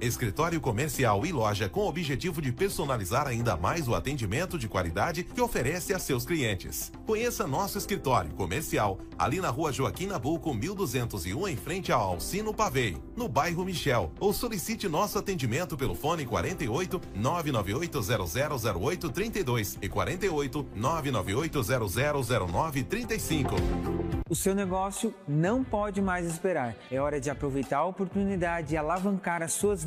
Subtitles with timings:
[0.00, 5.24] Escritório comercial e loja com o objetivo de personalizar ainda mais o atendimento de qualidade
[5.24, 6.92] que oferece a seus clientes.
[7.04, 12.96] Conheça nosso escritório comercial ali na rua Joaquim Nabuco, 1201, em frente ao Alcino Pavei,
[13.16, 18.00] no bairro Michel, ou solicite nosso atendimento pelo fone 48 998
[18.70, 21.60] 0008 32 e 48 998
[22.24, 23.56] 000935.
[24.30, 26.76] O seu negócio não pode mais esperar.
[26.90, 29.86] É hora de aproveitar a oportunidade e alavancar as suas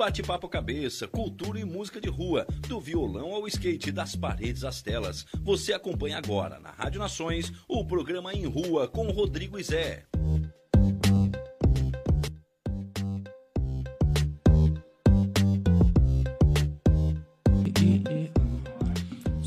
[0.00, 5.26] Bate-papo cabeça, cultura e música de rua, do violão ao skate, das paredes às telas.
[5.42, 10.06] Você acompanha agora na Rádio Nações o programa Em Rua com Rodrigo e Zé.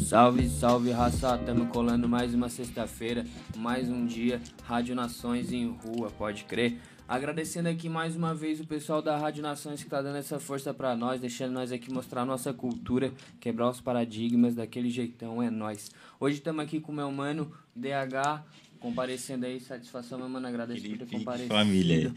[0.06, 3.25] Salve, salve raça, tamo colando mais uma sexta-feira,
[3.58, 6.78] mais um dia, Rádio Nações em rua, pode crer.
[7.08, 10.74] Agradecendo aqui mais uma vez o pessoal da Rádio Nações que tá dando essa força
[10.74, 15.91] para nós, deixando nós aqui mostrar nossa cultura, quebrar os paradigmas daquele jeitão, é nós.
[16.18, 18.41] Hoje estamos aqui com o meu mano DH,
[18.80, 21.53] comparecendo aí, satisfação, meu mano, agradeço por ter comparecido.
[21.53, 22.14] Família,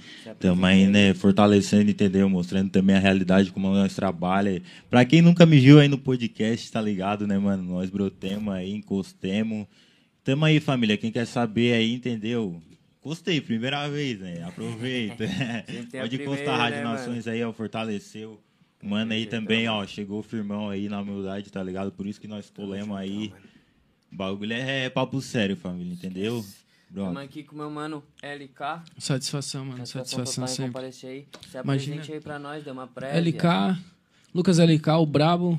[0.65, 2.29] aí, né, fortalecendo, entendeu?
[2.29, 4.63] Mostrando também a realidade, como nós trabalhamos.
[4.89, 7.63] Pra quem nunca me viu aí no podcast, tá ligado, né, mano?
[7.65, 9.67] Nós brotemos aí, encostemos.
[10.23, 12.63] Tamo aí, família, quem quer saber aí, entendeu?
[13.07, 14.43] Gostei, primeira vez, né?
[14.43, 15.23] Aproveita.
[16.01, 18.43] Pode encostar a Rádio né, Nações aí, ó, fortaleceu.
[18.83, 21.93] Mano aí também, ó, chegou firmão aí na humildade, tá ligado?
[21.93, 23.33] Por isso que nós colemos aí.
[24.13, 26.45] O bagulho é, é papo sério, família, entendeu?
[26.89, 28.83] Estamos aqui com o meu mano LK.
[28.99, 29.87] Satisfação, mano.
[29.87, 30.67] Satisfação em sempre.
[30.73, 31.29] comparecer aí.
[31.49, 31.95] Se Imagina.
[31.95, 33.21] apresente aí pra nós, dê uma prévia.
[33.21, 33.81] LK,
[34.35, 35.57] Lucas LK, o Brabo,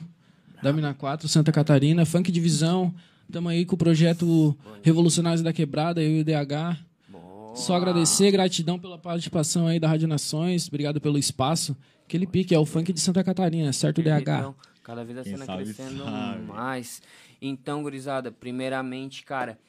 [0.61, 2.93] da Mina 4, Santa Catarina, Funk Divisão.
[3.25, 4.53] Estamos aí com o projeto
[4.83, 6.86] Revolucionários da Quebrada, eu e o DH.
[7.57, 11.75] Só agradecer, gratidão pela participação aí da Rádio Nações, obrigado pelo espaço.
[12.06, 14.21] Aquele pique é o funk de Santa Catarina, certo, DH?
[14.21, 16.44] Então, cada vez a Quem cena sabe, crescendo sabe.
[16.44, 17.01] mais.
[17.42, 19.59] Então, gurizada, primeiramente, cara,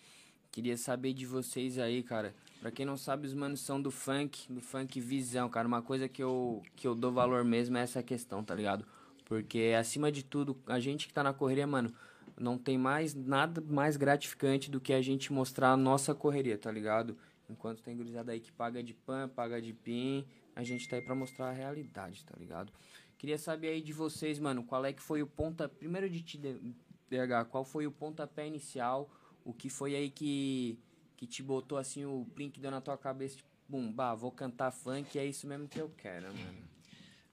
[0.53, 2.35] queria saber de vocês aí, cara.
[2.61, 5.67] Pra quem não sabe, os manos são do funk, do funk visão, cara.
[5.67, 8.85] Uma coisa que eu, que eu dou valor mesmo é essa questão, tá ligado?
[9.25, 11.91] Porque, acima de tudo, a gente que tá na correria, mano,
[12.39, 16.71] não tem mais nada mais gratificante do que a gente mostrar a nossa correria, tá
[16.71, 17.17] ligado?
[17.49, 21.03] Enquanto tem gurizada aí que paga de pan, paga de pin, a gente tá aí
[21.03, 22.73] pra mostrar a realidade, tá ligado?
[23.17, 25.69] Queria saber aí de vocês, mano, qual é que foi o ponta...
[25.69, 29.11] Primeiro de ti, DH, qual foi o pontapé inicial?
[29.45, 30.79] O que foi aí que,
[31.17, 34.71] que te botou, assim, o que deu na tua cabeça, tipo, bum, bah, vou cantar
[34.71, 36.69] funk, é isso mesmo que eu quero, mano.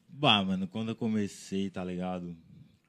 [0.08, 2.36] Bah, mano, quando eu comecei, tá ligado?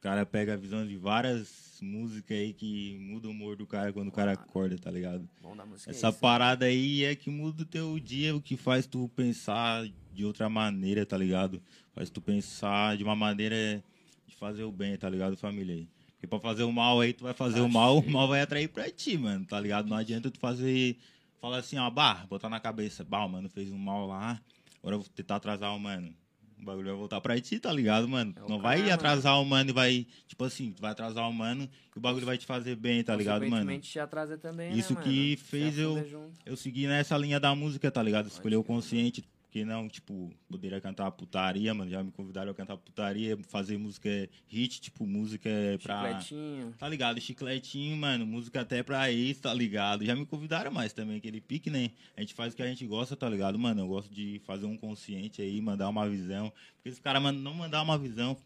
[0.07, 4.07] Caras pegam a visão de várias músicas aí que muda o humor do cara quando
[4.07, 5.29] o cara acorda, tá ligado?
[5.43, 6.19] Bom da música é Essa né?
[6.21, 10.49] parada aí é que muda o teu dia, o que faz tu pensar de outra
[10.49, 11.61] maneira, tá ligado?
[11.93, 13.83] Faz tu pensar de uma maneira
[14.29, 15.85] de fazer o bem, tá ligado, família?
[16.13, 18.69] Porque pra fazer o mal aí, tu vai fazer o mal, o mal vai atrair
[18.69, 19.89] pra ti, mano, tá ligado?
[19.89, 20.97] Não adianta tu fazer,
[21.41, 24.41] falar assim, ó, bah, botar na cabeça, bah, mano fez um mal lá,
[24.79, 26.15] agora eu vou tentar atrasar o mano.
[26.61, 28.35] O bagulho vai voltar pra ti, tá ligado, mano?
[28.37, 28.95] É Não vai karma.
[28.95, 32.25] atrasar o mano e vai, tipo assim, tu vai atrasar o mano e o bagulho
[32.27, 33.79] vai te fazer bem, tá ligado, mano?
[33.79, 35.05] Te atrasa também, né, Isso mano?
[35.05, 36.33] que Se fez eu, junto.
[36.47, 38.27] eu seguir nessa linha da música, tá ligado?
[38.29, 39.23] Escolher o consciente,
[39.57, 41.91] porque não, tipo, poderia cantar putaria, mano.
[41.91, 44.11] Já me convidaram a cantar putaria, fazer música
[44.47, 45.49] hit, tipo, música
[45.83, 46.21] pra.
[46.21, 46.75] Chicletinho.
[46.77, 47.19] Tá ligado?
[47.19, 48.27] Chicletinho, mano.
[48.27, 50.05] Música até pra ex, tá ligado?
[50.05, 51.91] Já me convidaram mais também, aquele pique, né?
[52.15, 53.81] A gente faz o que a gente gosta, tá ligado, mano?
[53.81, 56.53] Eu gosto de fazer um consciente aí, mandar uma visão.
[56.77, 58.37] Porque se o cara não mandar uma visão,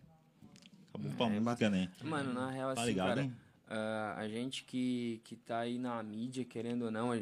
[0.94, 1.90] acabou pra É, música, né?
[2.04, 3.08] Mano, na real, Tá assim, ligado?
[3.16, 3.30] cara,
[3.66, 7.12] ah, a gente que, que tá aí na mídia, querendo ou não,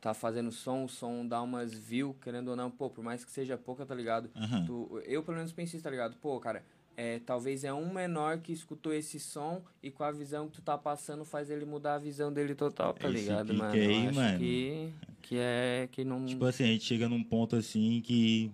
[0.00, 3.30] tá fazendo som, o som dá umas views, querendo ou não, pô, por mais que
[3.30, 4.30] seja pouca, tá ligado?
[4.36, 4.64] Aham.
[4.66, 6.16] Tu- eu, pelo menos, pensei, tá ligado?
[6.16, 6.62] Pô, cara,
[6.96, 10.62] é, talvez é um menor que escutou esse som e com a visão que tu
[10.62, 13.72] tá passando faz ele mudar a visão dele total, tá Esse ligado, mano?
[13.80, 14.38] aí, eu acho mano.
[14.38, 14.92] Que,
[15.22, 16.26] que é, que não...
[16.26, 18.50] Tipo assim, a gente chega num ponto assim que.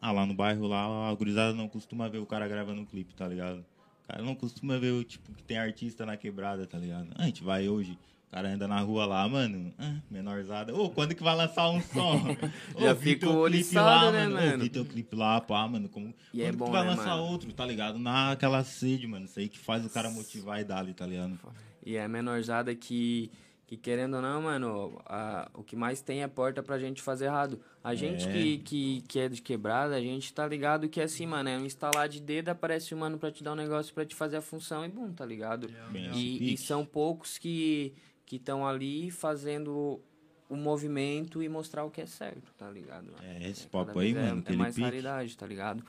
[0.00, 3.14] Ah, lá no bairro lá, a gurizada não costuma ver o cara gravando um clipe,
[3.14, 3.58] tá ligado?
[4.04, 7.10] O cara não costuma ver, tipo, que tem artista na quebrada, tá ligado?
[7.16, 7.98] Ah, a gente vai hoje,
[8.30, 9.72] cara anda na rua lá, mano,
[10.10, 10.74] menorzada.
[10.74, 12.20] Ô, quando que vai lançar um som?
[12.74, 14.62] Ô, Já fica o clipe oriçado, né, Ô, mano?
[14.62, 15.88] vi teu clipe lá, pá, mano.
[15.88, 17.22] Como, E é quando bom, que vai né, lançar mano?
[17.24, 17.98] outro, tá ligado?
[17.98, 19.24] Naquela sede, mano.
[19.24, 21.38] Isso aí que faz o cara motivar e dar ali, tá ligado?
[21.84, 23.30] E é menorzada que,
[23.66, 27.24] que querendo ou não, mano, a, o que mais tem é porta pra gente fazer
[27.24, 27.58] errado.
[27.82, 28.32] A gente É.
[28.32, 31.64] que, que, que é de quebrada, a gente tá ligado que assim, mano, é um
[31.64, 34.42] instalar de dedo, aparece um mano pra te dar um negócio pra te fazer a
[34.42, 35.68] função e bum, tá ligado?
[36.14, 36.56] E, e pique.
[36.58, 37.94] são poucos que
[38.30, 40.00] que estão ali fazendo
[40.48, 43.08] o movimento e mostrar o que é certo, tá ligado?
[43.20, 44.84] É, esse cada papo aí, é- mano, É, aquele mais pique.
[44.84, 45.82] raridade, tá ligado?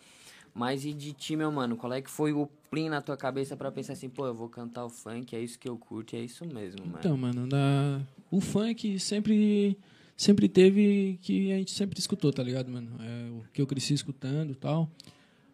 [0.51, 3.55] Mas e de ti, meu mano, qual é que foi o plim na tua cabeça
[3.55, 6.19] pra pensar assim, pô, eu vou cantar o funk, é isso que eu curto, é
[6.19, 6.97] isso mesmo, mano.
[6.97, 8.01] Então, mano, na...
[8.31, 9.77] o funk sempre
[10.17, 12.89] sempre teve que a gente sempre escutou, tá ligado, mano?
[12.99, 14.89] É o que eu cresci escutando e tal.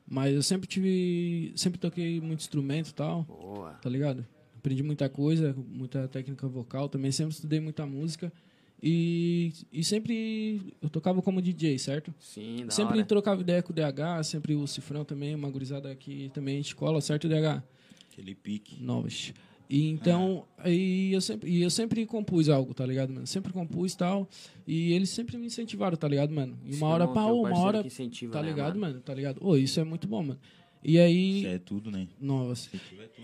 [0.07, 1.51] Mas eu sempre tive.
[1.57, 3.73] Sempre toquei muito instrumento e tal, Boa.
[3.73, 4.25] tá ligado?
[4.67, 8.33] Aprendi muita coisa, muita técnica vocal, também sempre estudei muita música.
[8.83, 12.13] E, e sempre eu tocava como DJ, certo?
[12.19, 13.05] Sim, da sempre hora.
[13.05, 17.29] trocava ideia com o DH, sempre o Cifrão também, uma gurizada que também escola, certo,
[17.29, 17.63] DH?
[18.11, 18.83] Aquele pique.
[18.83, 19.33] novas.
[19.69, 23.25] E então, aí eu sempre, e eu sempre compus algo, tá ligado, mano?
[23.25, 24.27] Sempre compus e tal.
[24.67, 26.57] E eles sempre me incentivaram, tá ligado, mano?
[26.65, 27.81] E uma hora irmão pra uma hora.
[27.81, 28.93] que incentiva, Tá né, ligado, mano?
[28.93, 29.01] mano?
[29.01, 29.39] Tá ligado?
[29.41, 30.39] Ô, isso é muito bom, mano.
[30.87, 31.39] E aí.
[31.39, 32.07] Isso é tudo, né?
[32.19, 32.69] Novas.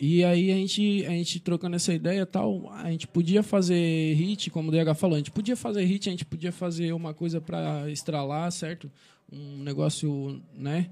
[0.02, 4.14] E aí a gente, a gente trocando essa ideia e tal, a gente podia fazer
[4.16, 7.14] hit, como o DH falou, a gente podia fazer hit, a gente podia fazer uma
[7.14, 8.92] coisa pra estralar, certo?
[9.32, 10.90] Um negócio, né?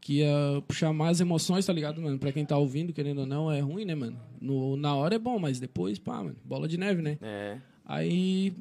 [0.00, 2.16] Que ia puxar mais emoções, tá ligado, mano?
[2.16, 4.16] Pra quem tá ouvindo, querendo ou não, é ruim, né, mano?
[4.40, 7.18] No, na hora é bom, mas depois, pá, mano, bola de neve, né?
[7.20, 7.58] É.
[7.84, 8.54] Aí,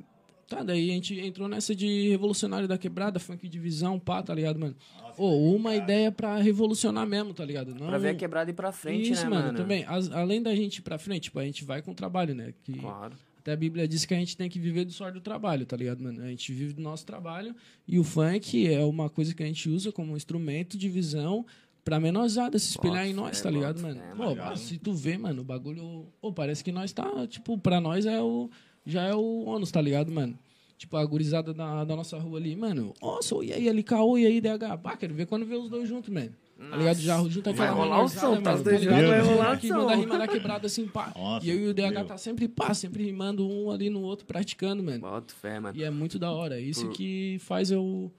[0.56, 4.60] tá, daí a gente entrou nessa de revolucionário da quebrada, funk divisão, pá, tá ligado,
[4.60, 4.76] mano?
[5.18, 7.74] Ô, uma ideia pra revolucionar mesmo, tá ligado?
[7.76, 9.58] Não, Pra ver a quebrada ir pra frente, Isso, né, mano, mano?
[9.58, 9.84] também.
[9.88, 12.54] As- além da gente ir pra frente, tipo, a gente vai com o trabalho, né?
[12.64, 13.14] Que Claro.
[13.40, 15.76] até a Bíblia diz que a gente tem que viver do suor do trabalho, tá
[15.78, 16.24] ligado, mano?
[16.24, 17.56] A gente vive do nosso trabalho
[17.88, 21.46] e o funk é uma coisa que a gente usa como instrumento de visão
[21.86, 23.96] pra menorzada se espelhar Bota em nós, fé, tá ligado, mano?
[24.00, 24.58] fé, Pô, mano.
[24.58, 26.08] se tu vê, mano, o bagulho.
[26.22, 28.50] Pô, parece que nós tá, tipo, pra nós é o.
[28.86, 30.38] Já é o ônus, tá ligado, mano?
[30.78, 32.94] Tipo, a gurizada da, da nossa rua ali, mano.
[33.02, 34.78] Nossa, e aí, LKO, e aí, DH?
[34.82, 36.32] Pá, quero ver quando vê os dois juntos, mano.
[36.70, 36.98] Tá ligado?
[37.00, 38.56] Já junta Vai aquela rolar o som, tá?
[38.56, 39.76] Os dois juntos, vai rolar o que som.
[39.76, 41.12] manda rima da quebrada assim, pá.
[41.16, 42.06] Nossa, e eu e o DH meu.
[42.06, 45.00] tá sempre pá, sempre rimando um ali no outro, praticando, mano.
[45.00, 45.78] Bota fé, mano.
[45.78, 46.60] E é muito da hora.
[46.60, 48.12] Isso Por- que faz eu,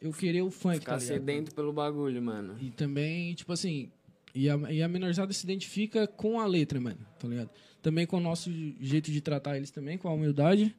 [0.00, 1.14] eu querer o funk, Ficar tá ligado?
[1.18, 2.56] sedento pelo bagulho, mano.
[2.60, 3.90] E também, tipo assim,
[4.34, 7.50] e a, e a menorzada se identifica com a letra, mano, tá ligado?
[7.82, 10.74] Também com o nosso jeito de tratar eles também, com a humildade,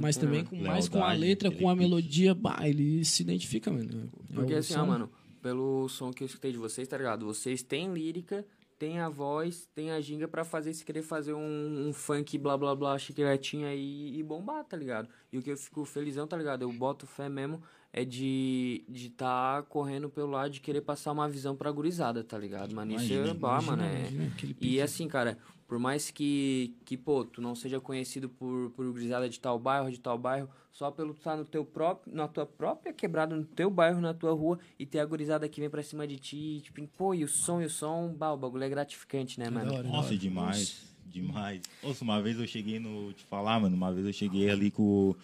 [0.00, 0.48] mas também né?
[0.48, 4.10] com, mais com a letra, com a melodia, bah, ele se identifica, mano.
[4.30, 4.86] É Porque o assim, ó, som.
[4.86, 5.10] mano,
[5.42, 7.26] pelo som que eu escutei de vocês, tá ligado?
[7.26, 8.44] Vocês têm lírica,
[8.78, 12.56] tem a voz, tem a ginga pra fazer, se querer fazer um, um funk blá
[12.56, 15.08] blá blá, chicletinho aí e bombar, tá ligado?
[15.32, 16.62] E o que eu fico felizão, tá ligado?
[16.62, 17.62] Eu boto fé mesmo
[17.96, 22.36] é de de tá correndo pelo lado de querer passar uma visão pra gurizada, tá
[22.36, 22.74] ligado?
[22.74, 23.82] Mano, isso é Imagina, mano.
[23.84, 24.00] É...
[24.00, 28.70] imagina, aquele E assim, cara, por mais que, que pô, tu não seja conhecido por,
[28.70, 32.14] por gurizada de tal bairro, de tal bairro, só pelo tu estar no teu próprio,
[32.14, 35.60] na tua própria quebrada, no teu bairro, na tua rua, e ter a gurizada que
[35.60, 38.36] vem pra cima de ti, tipo, pô, e o som, e o som, bah, o
[38.36, 39.72] bagulho é gratificante, né, mano?
[39.72, 40.94] da Nossa, demais.
[41.06, 41.62] Demais.
[41.82, 43.12] Nossa, uma vez eu cheguei no.
[43.12, 43.76] Te falar, mano.
[43.76, 45.14] Uma vez eu cheguei ali com.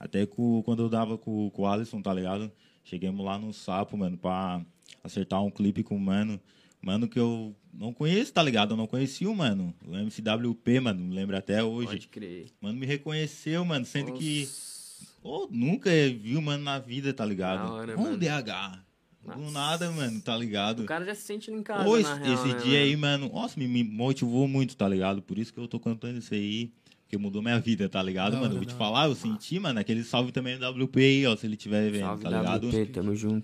[0.00, 2.50] Até com, quando eu dava com, com o Alisson, tá ligado?
[2.82, 4.64] Chegamos lá no Sapo, mano, pra
[5.02, 6.40] acertar um clipe com o mano.
[6.80, 8.72] Mano que eu não conheço, tá ligado?
[8.72, 9.74] Eu não conhecia o mano.
[9.86, 11.88] O MCWP, mano, lembro até hoje.
[11.88, 12.46] Pode crer.
[12.60, 14.40] Mano me reconheceu, mano, sendo que.
[14.40, 14.74] Nossa.
[15.22, 17.72] Ô, nunca vi o mano na vida, tá ligado?
[17.72, 18.18] Hora, um mano.
[18.18, 18.84] DH.
[19.22, 19.50] Do Nossa.
[19.52, 20.82] nada, mano, tá ligado?
[20.82, 22.94] O cara já se sente em casa, Ô, na esse, real, esse né, dia aí,
[22.94, 23.24] mano?
[23.24, 25.22] mano, nossa, me, me motivou muito, tá ligado?
[25.22, 26.70] Por isso que eu tô cantando isso aí,
[27.04, 28.52] porque mudou minha vida, tá ligado, Da mano?
[28.52, 31.46] Eu vou te falar, eu senti, mano, aquele salve também do WP aí, ó, se
[31.46, 32.68] ele tiver vendo, Salve tá ligado?
[32.68, 33.42] WP, tamo juntão.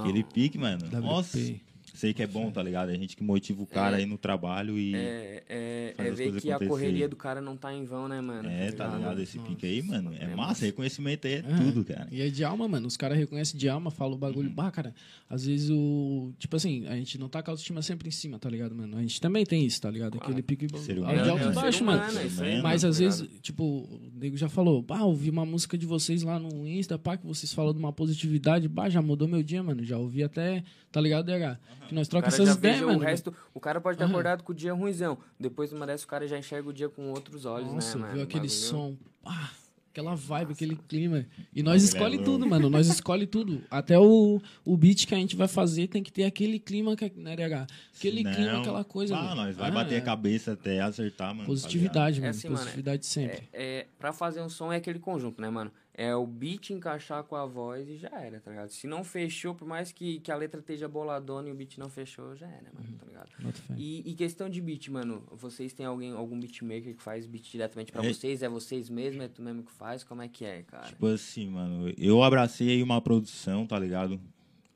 [0.00, 0.84] Aquele pique, mano.
[0.84, 1.00] WP.
[1.00, 1.38] Nossa,
[2.02, 2.88] sei que é bom, tá ligado?
[2.88, 4.92] A gente que motiva o cara aí no trabalho e.
[4.94, 6.68] É, é, é ver que a acontecer.
[6.68, 8.48] correria do cara não tá em vão, né, mano?
[8.48, 9.20] É, tá ligado?
[9.22, 10.36] Esse pique aí, mano, é É massa.
[10.36, 10.64] massa.
[10.66, 11.42] Reconhecimento aí é, É.
[11.42, 12.08] tudo, cara.
[12.10, 12.88] E é de alma, mano.
[12.88, 14.48] Os caras reconhecem de alma, falam o bagulho.
[14.48, 14.54] Uhum.
[14.54, 14.92] Bah, cara,
[15.30, 16.32] às vezes o.
[16.38, 18.96] Tipo assim, a gente não tá com a autoestima sempre em cima, tá ligado, mano?
[18.98, 20.18] A gente também tem isso, tá ligado?
[20.18, 22.02] Aquele pique Ser de humano, alto é, e baixo, mano.
[22.02, 23.40] humano, é aí, Mas mano, às tá vezes, ligado?
[23.40, 27.16] tipo, o nego já falou, bah, ouvi uma música de vocês lá no Insta, pá,
[27.16, 29.84] que vocês falam de uma positividade, bah, já mudou meu dia, mano.
[29.84, 31.58] Já ouvi até, tá ligado, DH?
[31.92, 32.98] Que nós O trocamos essas ideias, o mano.
[33.00, 35.18] resto, o cara pode ter acordado com o dia ruimzão.
[35.38, 38.14] Depois, dessas, o cara já enxerga o dia com outros olhos, Nossa, né, mano?
[38.14, 39.50] viu aquele O bagulho- som, pá,
[39.90, 41.26] aquela vibe, aquele clima.
[41.54, 42.30] E nós é escolhe louco.
[42.32, 42.70] tudo, mano.
[42.70, 43.62] Nós escolhe tudo.
[43.70, 47.12] Até o, o beat que a gente vai fazer tem que ter aquele clima, que,
[47.14, 47.66] né, DH?
[47.94, 49.36] Aquele Não, clima, aquela coisa, Ah, mano.
[49.42, 49.98] nós vai Ah, bater é.
[49.98, 51.40] a cabeça até acertar, mano.
[51.40, 52.30] tá Positividade, É mano.
[52.30, 53.48] assim, mano, Positividade sempre.
[53.52, 55.70] É, é, pra fazer um som é aquele conjunto, né, mano?
[55.94, 58.70] É o beat encaixar com a voz e já era, tá ligado?
[58.70, 61.90] Se não fechou, por mais que, que a letra esteja boladona e o beat não
[61.90, 63.28] fechou, já era, mano, tá ligado?
[63.76, 67.92] E, e questão de beat, mano, vocês têm alguém, algum beatmaker que faz beat diretamente
[67.92, 68.08] pra É.
[68.10, 68.42] vocês?
[68.42, 69.20] É vocês mesmo?
[69.22, 70.02] É tu mesmo que faz?
[70.02, 70.86] Como é que é, cara?
[70.86, 74.18] Tipo assim, mano, eu abracei aí uma produção, tá ligado?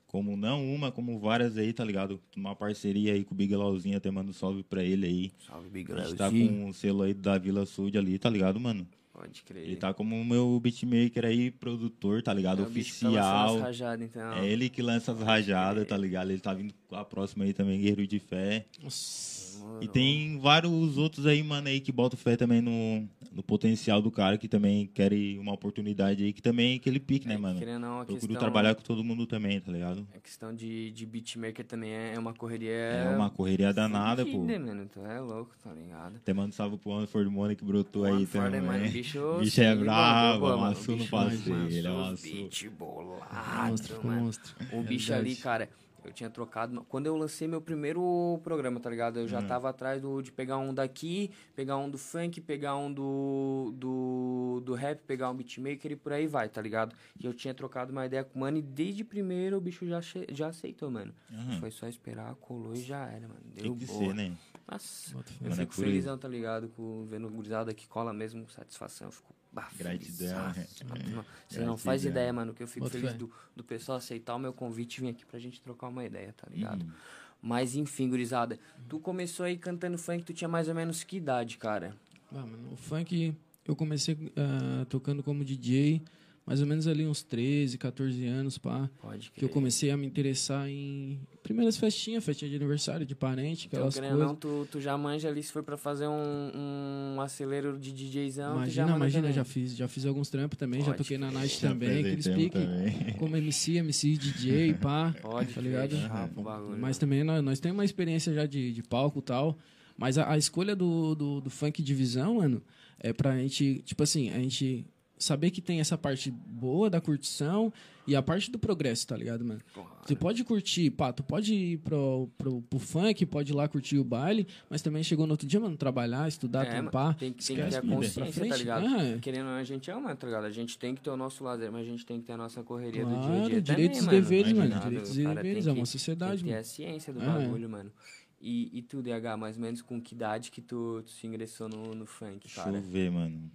[0.06, 2.20] Como não uma, como várias aí, tá ligado?
[2.36, 5.32] Uma parceria aí com o Big Lauzinho, até mando um salve pra ele aí.
[5.46, 8.60] Salve, Big A gente tá com o selo aí da Vila Sud ali, tá ligado,
[8.60, 8.86] mano?
[9.16, 9.64] Pode crer.
[9.64, 12.62] Ele tá como o meu beatmaker aí, produtor, tá ligado?
[12.62, 13.56] É o bicho que tá lançando Oficial.
[13.56, 14.32] as rajadas, então.
[14.34, 16.30] É ele que lança as rajadas, tá ligado?
[16.30, 18.66] Ele tá vindo com a próxima aí também, Guerreiro de Fé.
[18.82, 19.35] Nossa.
[19.80, 24.10] E tem vários outros aí, mano, aí que botam fé também no, no potencial do
[24.10, 27.58] cara, que também querem uma oportunidade aí, que também é aquele pique, né, É, mano?
[27.58, 30.06] querendo não, a Procuro questão- trabalhar com todo mundo também, tá ligado?
[30.14, 32.70] A questão de, de beatmaker também é é uma correria.
[32.70, 34.30] É uma correria danada, pô.
[34.32, 34.88] fudida, mano.
[34.92, 36.16] Tu é louco, tá ligado?
[36.16, 38.60] Até mando salve pro Anford Money que brotou aí Mano, também.
[38.62, 42.32] Mano, bicho, bicho é bravo, mano, mano, amassou no bicho passeio, ele amassou amassou.
[42.32, 44.20] Beat bolado, Monstro, mano.
[44.22, 44.54] monstro.
[44.72, 45.68] O bicho ali, cara,
[46.06, 46.84] eu tinha trocado.
[46.88, 49.18] Quando eu lancei meu primeiro programa, tá ligado?
[49.18, 49.46] Eu já Hum.
[49.46, 54.62] tava atrás do, de pegar um daqui, pegar um do funk, pegar um do, do,
[54.64, 56.94] do rap, pegar um beatmaker e por aí vai, tá ligado?
[57.18, 60.00] E eu tinha trocado uma ideia com o mano e desde primeiro o bicho já,
[60.30, 61.12] já aceitou, mano.
[61.32, 61.60] Aham.
[61.60, 63.40] Foi só esperar, colou e já era, mano.
[63.54, 63.98] Deu Tem que boa.
[64.08, 64.36] ser, né?
[64.70, 65.80] Nossa, Bota eu é fico aí.
[65.80, 66.68] felizão, tá ligado?
[66.70, 69.08] Com, vendo gurizada que cola mesmo, com satisfação.
[69.08, 71.24] Eu fico bah, Gratidão, felizaço, é.
[71.48, 74.52] Você não faz ideia, mano, que eu fico feliz do, do pessoal aceitar o meu
[74.52, 76.82] convite e vir aqui pra gente trocar uma ideia, tá ligado?
[76.82, 76.92] Uhum.
[77.40, 81.56] Mas enfim, gurizada, tu começou aí cantando funk, tu tinha mais ou menos que idade,
[81.56, 81.96] cara?
[82.30, 83.34] Ah, mano, o funk,
[83.66, 86.02] eu comecei ah, tocando como DJ,
[86.46, 88.88] mais ou menos ali uns 13, 14 anos, pá.
[89.02, 93.66] Pode Que eu comecei a me interessar em primeiras festinhas, festinha de aniversário, de parente,
[93.66, 94.18] Então, aquelas ou coisas.
[94.18, 98.54] não, tu, tu já manja ali, se for pra fazer um, um acelero de DJzão,
[98.66, 99.32] já Imagina, imagina, também.
[99.34, 102.44] já fiz, já fiz alguns trampos também, já Pode toquei na night Já também, apresentamos
[102.44, 102.62] piques.
[102.62, 103.12] também.
[103.18, 105.14] Como MC, MC, DJ, pá.
[105.20, 105.96] Pode, tá ligado?
[105.96, 106.78] Chapa, o bagulho.
[106.78, 109.58] Mas também nós, nós temos uma experiência já de, de palco e tal.
[109.98, 112.62] Mas a, a escolha do, do, do funk divisão, mano,
[113.00, 114.84] é pra gente, tipo assim, a gente
[115.18, 117.72] saber que tem essa parte boa da curtição
[118.06, 119.60] e a parte do progresso, tá ligado, mano?
[120.04, 123.98] Você pode curtir, pá, tu pode ir pro, pro, pro funk, pode ir lá curtir
[123.98, 127.16] o baile, mas também chegou no outro dia, mano, trabalhar, estudar, É, mano, trampar.
[127.16, 128.86] tem, que- tem que esquece ter a consciência, tá ligado?
[128.86, 130.44] ah, Querendo ou não, a gente é humano, tá ligado?
[130.44, 132.36] A gente tem que ter o nosso lazer, mas a gente tem que ter a
[132.36, 134.82] nossa correria do dia a Claro, dia direitos também, e deveres, tá mano, ligado?
[134.84, 136.60] direitos e deveres, tem é uma sociedade, Tem que ter mano.
[136.60, 137.92] a ciência do Ah, bagulho, mano.
[138.40, 141.68] E, e tu, DH, mais ou menos com que idade que tu, tu se ingressou
[141.68, 142.76] no, no funk, Deixa cara?
[142.76, 143.50] eu ver, mano.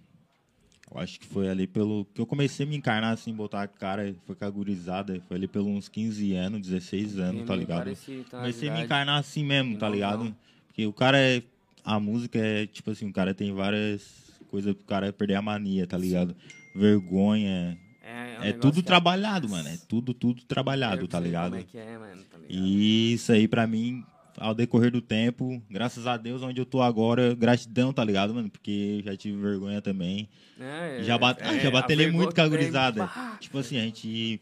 [0.94, 2.06] Eu acho que foi ali pelo.
[2.14, 5.20] que eu comecei a me encarnar assim, botar a cara, foi com a gurizada.
[5.26, 7.88] Foi ali pelos uns 15 anos, 16 anos, tá ligado?
[7.90, 10.24] então, as Comecei a me encarnar assim mesmo, tá Não, ligado?
[10.24, 10.36] não.
[10.66, 11.42] Porque o cara é.
[11.84, 14.06] A música é, tipo assim, o cara tem várias
[14.48, 16.36] coisas pro cara perder a mania, tá ligado?
[16.74, 17.78] vergonha.
[18.02, 19.68] É, é um É, tudo que trabalhado, mano.
[19.68, 21.50] É tudo, tudo trabalhado, tá ligado?
[21.50, 22.54] Como é que é, mano, tá ligado?
[22.54, 24.04] E isso aí, pra mim,
[24.42, 28.50] ao decorrer do tempo, graças a Deus, onde eu tô agora, gratidão, tá ligado, mano?
[28.50, 30.28] Porque eu já tive vergonha também.
[30.58, 31.40] É, já bat...
[31.40, 33.10] é, já batalhei vergonha muito com a gurizada.
[33.38, 34.40] Tipo assim, a gente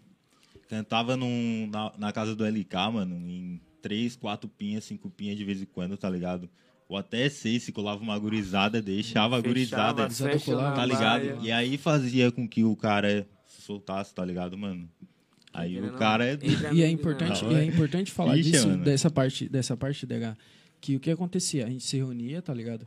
[0.68, 5.44] cantava num, na, na casa do LK, mano, em três, quatro pinhas, cinco pinhas de
[5.44, 6.48] vez em quando, tá ligado?
[6.88, 11.44] Ou até seis, se colava uma gurizada, deixava a gurizada, Fechava, tá ligado?
[11.44, 14.88] E aí fazia com que o cara se soltasse, tá ligado, mano?
[15.52, 16.38] Aí o cara é...
[16.72, 18.84] E é importante, e é importante falar Ixi, disso, mano.
[18.84, 20.36] dessa parte, dessa parte, DH,
[20.80, 21.66] que o que acontecia?
[21.66, 22.86] A gente se reunia, tá ligado?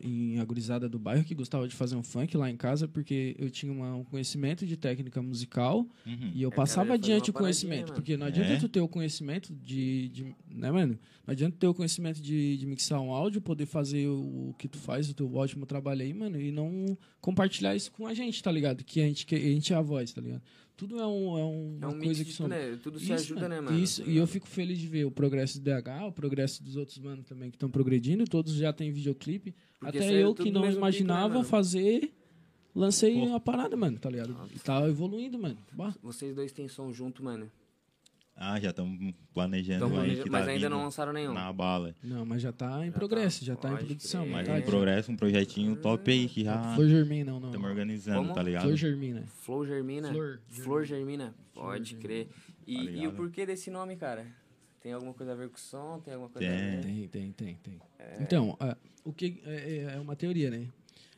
[0.00, 3.34] Em a gurizada do bairro que gostava de fazer um funk lá em casa, porque
[3.36, 6.30] eu tinha uma- um conhecimento de técnica musical Uhum.
[6.34, 7.92] e eu É, passava adiante o conhecimento.
[7.92, 8.56] Porque não adianta É?
[8.58, 10.24] tu ter o conhecimento de, de.
[10.48, 10.96] Né, mano?
[11.26, 14.68] Não adianta ter o conhecimento de, de mixar um áudio, poder fazer o, o que
[14.68, 18.40] tu faz, o teu ótimo trabalho aí, mano, e não compartilhar isso com a gente,
[18.40, 18.84] tá ligado?
[18.84, 20.42] Que a gente, que a gente é a voz, tá ligado?
[20.78, 22.78] Tudo é, um, é um- É uma um coisa que tudo, né?
[22.80, 23.54] Tudo se Isso, ajuda, mano.
[23.56, 23.78] né, mano?
[23.78, 26.96] Isso, e eu fico feliz de ver o progresso do DH, o progresso dos outros
[26.98, 29.56] manos também que estão progredindo, todos já têm videoclipe.
[29.80, 32.12] Porque Até saiu eu que não mesmo imaginava pico, né, fazer,
[32.72, 33.26] lancei Pô.
[33.26, 34.36] uma parada, mano, tá ligado?
[34.54, 35.58] E tá evoluindo, mano.
[35.72, 35.92] Bah.
[36.00, 37.50] Vocês dois têm som junto, mano.
[38.40, 41.32] Ah, já estamos planejando Tão aí planeja- que mas tá ainda não lançaram nenhum.
[41.34, 41.92] Na bala.
[42.04, 44.22] Não, mas já tá em tá, progresso, já tá em produção.
[44.22, 44.32] crer.
[44.32, 48.20] Mas tá em progresso, um projetinho top aí que já Flor Germina, não, estamos organizando,
[48.22, 48.34] Como?
[48.34, 48.62] tá ligado?
[48.62, 49.24] Flor Germina.
[49.26, 50.08] Flor Germina?
[50.12, 51.34] Flor Flor Germina.
[51.52, 52.28] Pode crer.
[52.64, 54.24] E, Tá e o porquê desse nome, cara?
[54.80, 55.98] Tem alguma coisa a ver com o som?
[56.04, 56.70] Tem alguma coisa a Tem.
[56.76, 56.82] ver?
[56.82, 57.80] Tem, tem, tem, tem.
[58.20, 59.50] Então, ah, o que é,
[59.90, 60.68] é- é uma teoria, né?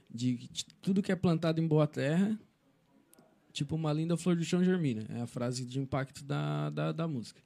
[0.08, 2.36] De que tudo que é plantado em boa terra,
[3.52, 5.04] tipo uma linda flor do chão germina.
[5.10, 7.40] É a frase de impacto da, da, da música.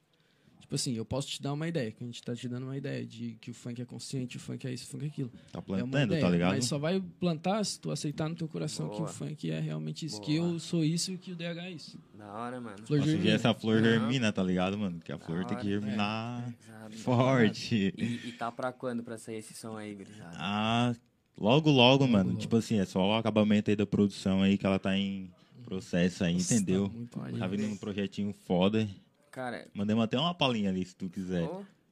[0.65, 2.77] Tipo assim, eu posso te dar uma ideia, que a gente tá te dando uma
[2.77, 5.29] ideia de que o funk é consciente, o funk é isso, o funk é aquilo.
[5.29, 6.55] Tá é uma plantando, ideia, tá ligado?
[6.55, 9.09] Mas só vai plantar se tu aceitar no teu coração que Boa.
[9.09, 10.19] o funk é realmente isso.
[10.23, 11.99] Que eu sou isso e que o DH é isso.
[12.19, 12.79] Da hora, mano.
[12.87, 13.35] Flor Nossa, germina.
[13.35, 15.01] essa flor germina, tá ligado, mano?
[15.01, 15.81] Que a flor tem que hora.
[15.81, 16.97] germinar Exato.
[16.97, 17.95] forte.
[17.97, 20.35] E, e tá pra quando pra sair esse som aí, gurizada?
[20.39, 20.95] Ah,
[21.39, 22.31] logo, logo, mano.
[22.31, 22.41] logo.
[22.41, 25.31] Tipo assim, é só o acabamento aí da produção aí que ela tá em
[25.65, 26.89] processo aí, Nossa, entendeu?
[27.11, 28.89] tá muito Tá vindo um projetinho foda.
[29.31, 31.49] Cara, Mandemos até uma palhinha ali, se tu quiser.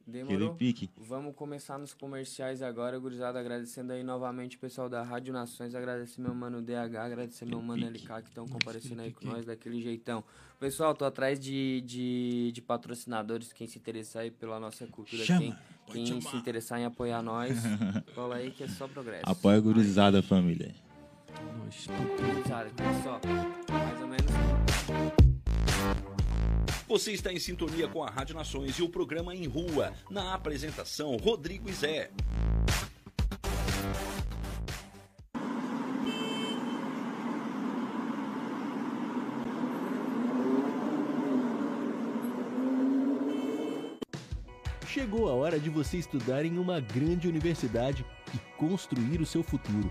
[0.06, 0.54] demorou.
[0.54, 0.88] pique.
[0.96, 3.40] Vamos começar nos comerciais agora, gurizada.
[3.40, 5.74] Agradecendo aí novamente o pessoal da Rádio Nações.
[5.74, 7.84] Agradecer meu mano DH, agradecer meu mano.
[7.88, 10.22] LK que estão comparecendo aí com nós daquele jeitão.
[10.60, 13.52] Pessoal, tô atrás de, de, de patrocinadores.
[13.52, 17.58] Quem se interessar aí pela nossa cultura, Chama, quem, quem se interessar em apoiar nós,
[18.14, 19.24] cola aí que é só progresso.
[19.26, 20.72] Apoia a gurizada, família.
[23.02, 23.20] Só
[23.72, 24.32] mais ou menos.
[26.86, 29.94] Você está em sintonia com a Rádio Nações e o programa Em Rua.
[30.10, 32.10] Na apresentação, Rodrigo e Zé.
[44.86, 49.90] Chegou a hora de você estudar em uma grande universidade e construir o seu futuro.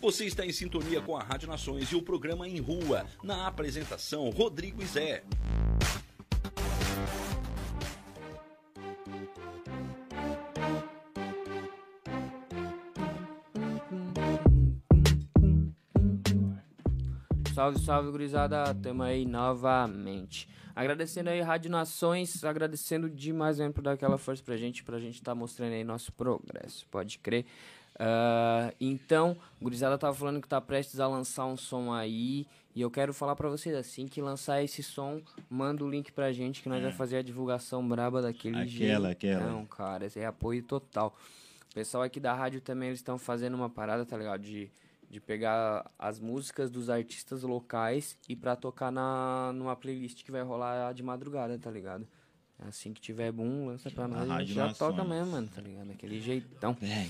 [0.00, 3.04] Você está em sintonia com a Rádio Nações e o programa Em Rua.
[3.22, 5.22] Na apresentação, Rodrigo e Zé.
[17.54, 18.74] Salve, salve, gurizada.
[18.76, 20.48] Tamo aí novamente.
[20.74, 25.22] Agradecendo aí Rádio Nações, agradecendo demais mesmo por dar aquela força pra gente, pra gente
[25.22, 27.44] tá mostrando aí nosso progresso, pode crer.
[28.02, 32.90] Ah, então, gurizada tava falando que tá prestes a lançar um som aí, e eu
[32.90, 36.68] quero falar pra vocês, assim que lançar esse som, manda o link pra gente que
[36.70, 39.06] nós vamos fazer a divulgação braba daquele Aquela, jeito.
[39.06, 39.46] aquela.
[39.50, 41.14] Não, cara, esse é apoio total.
[41.70, 44.40] O pessoal aqui da rádio também, eles estão fazendo uma parada, tá ligado?
[44.40, 44.70] De,
[45.10, 50.40] de pegar as músicas dos artistas locais e pra tocar na, numa playlist que vai
[50.42, 52.08] rolar de madrugada, tá ligado?
[52.66, 55.88] Assim que tiver boom, lança pra nós, a gente já toca mesmo, mano, tá ligado?
[55.88, 56.76] Daquele jeitão.
[56.82, 57.06] É,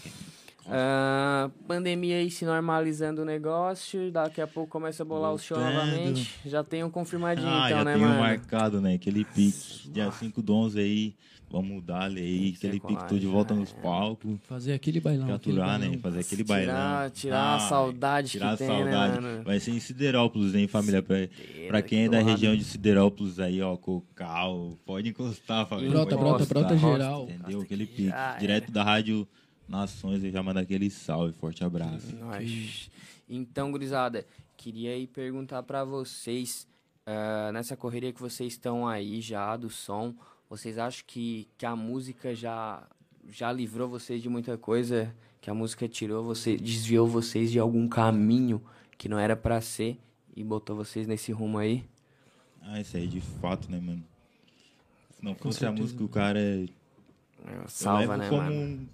[0.68, 5.58] Ah, pandemia aí se normalizando o negócio, daqui a pouco começa a bolar o show
[5.58, 6.30] novamente.
[6.44, 8.20] Já tem um confirmadinho Ah, então, já né, tem um mano?
[8.20, 8.94] marcado, né?
[8.94, 9.90] Aquele pique.
[9.90, 11.14] Dia 5 do 11 aí.
[11.52, 12.54] Vamos dar ali aí.
[12.56, 13.60] Aquele pique todo de volta né?
[13.60, 14.38] nos palcos.
[14.44, 15.34] Fazer aquele bailão.
[15.34, 15.98] aquele Capturar, né?
[15.98, 17.10] Fazer aquele Tirar- bailão.
[17.10, 19.20] tirar a saudade tirar que a tem, né, saudade.
[19.20, 19.42] mano?
[19.44, 21.02] Vai ser em Siderópolis, hein, família?
[21.02, 21.16] Pra,
[21.66, 25.90] pra quem é da região de Siderópolis aí, ó, Cocal, pode encostar, família.
[25.90, 26.62] Brota, pode brota, encostar.
[26.68, 27.28] brota geral.
[27.28, 27.60] Entendeu?
[27.62, 28.06] Aquele pique.
[28.06, 29.26] Já Direto da Rádio
[29.70, 31.32] Nações, eu já mando aquele salve.
[31.32, 32.14] Forte abraço.
[32.16, 32.90] Nós.
[33.28, 36.66] Então, gurizada, queria aí perguntar pra vocês,
[37.06, 40.12] ah, nessa correria que vocês estão aí já do som,
[40.48, 42.82] vocês acham que, que a música já,
[43.28, 45.14] já livrou vocês de muita coisa?
[45.40, 48.60] Que a música tirou você, desviou vocês de algum caminho
[48.98, 49.96] que não era pra ser
[50.36, 51.84] e botou vocês nesse rumo aí?
[52.60, 54.04] Ah, isso aí de fato, né, mano?
[55.16, 56.66] Se não fosse a música, o cara é
[57.46, 58.88] É, Salva, né, como mano?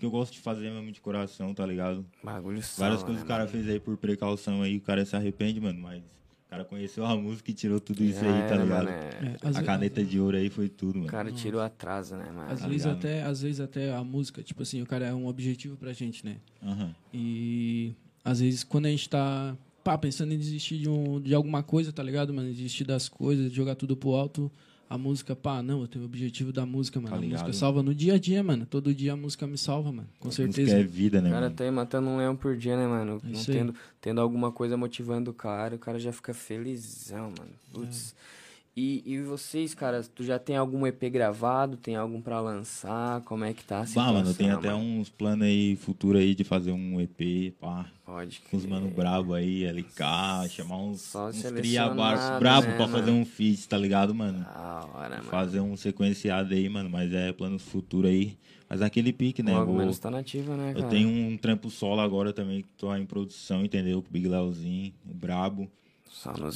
[0.00, 2.04] Que eu gosto de fazer mesmo de coração, tá ligado?
[2.24, 3.50] Bagulho salva, Várias coisas né, o cara mano?
[3.52, 7.14] fez aí por precaução aí, o cara se arrepende, mano, mas o cara conheceu a
[7.16, 8.84] música e tirou tudo isso Já aí, tá era, ligado?
[8.86, 9.36] mano, é.
[9.44, 11.10] É, A caneta de ouro aí foi tudo, O mano.
[11.10, 12.50] cara tirou atraso, né, mano?
[12.50, 12.98] Às tá vezes, ligado?
[12.98, 16.24] até, às vezes até a música, tipo assim, o cara é um objetivo pra gente,
[16.24, 16.38] né?
[16.62, 16.94] Aham.
[17.12, 17.92] E
[18.24, 21.92] às vezes quando a gente tá pá, pensando em desistir de, um, de alguma coisa,
[21.92, 22.48] tá ligado, mano?
[22.50, 24.50] Desistir das coisas, jogar tudo pro alto,
[24.90, 27.16] a música, pá, não, eu tenho o objetivo da música, mano.
[27.16, 28.66] Tá a música salva no dia a dia, mano.
[28.66, 30.08] Todo dia a música me salva, mano.
[30.18, 30.62] Com A certeza.
[30.62, 31.54] música é vida, né, O cara mano?
[31.54, 33.22] tá aí matando um leão por dia, né, mano?
[33.24, 37.52] É tendo, tendo alguma coisa motivando o cara, o cara já fica felizão, mano.
[37.72, 38.16] Putz.
[38.36, 38.39] É.
[38.82, 41.76] E, e vocês, cara, tu já tem algum EP gravado?
[41.76, 43.20] Tem algum pra lançar?
[43.24, 44.82] Como é que tá a Bah, situação, mano, tem até mano?
[45.00, 47.84] uns planos aí futuro aí de fazer um EP, pá.
[48.06, 52.72] Pode Com os mano brabo aí, LK, chamar uns, Só uns selecionado, cria brabo né,
[52.76, 52.98] pra mano?
[52.98, 54.38] fazer um feat, tá ligado, mano?
[54.40, 55.24] Da hora, mano.
[55.30, 58.38] Fazer um sequenciado aí, mano, mas é planos futuro aí.
[58.66, 59.52] Mas aquele pique, né?
[59.52, 60.86] Logo Vou- menos tá nativa, né, cara?
[60.86, 64.00] Eu tenho um trampo solo agora também, que tô em produção, entendeu?
[64.00, 65.70] Com o Big Leozinho, o Brabo.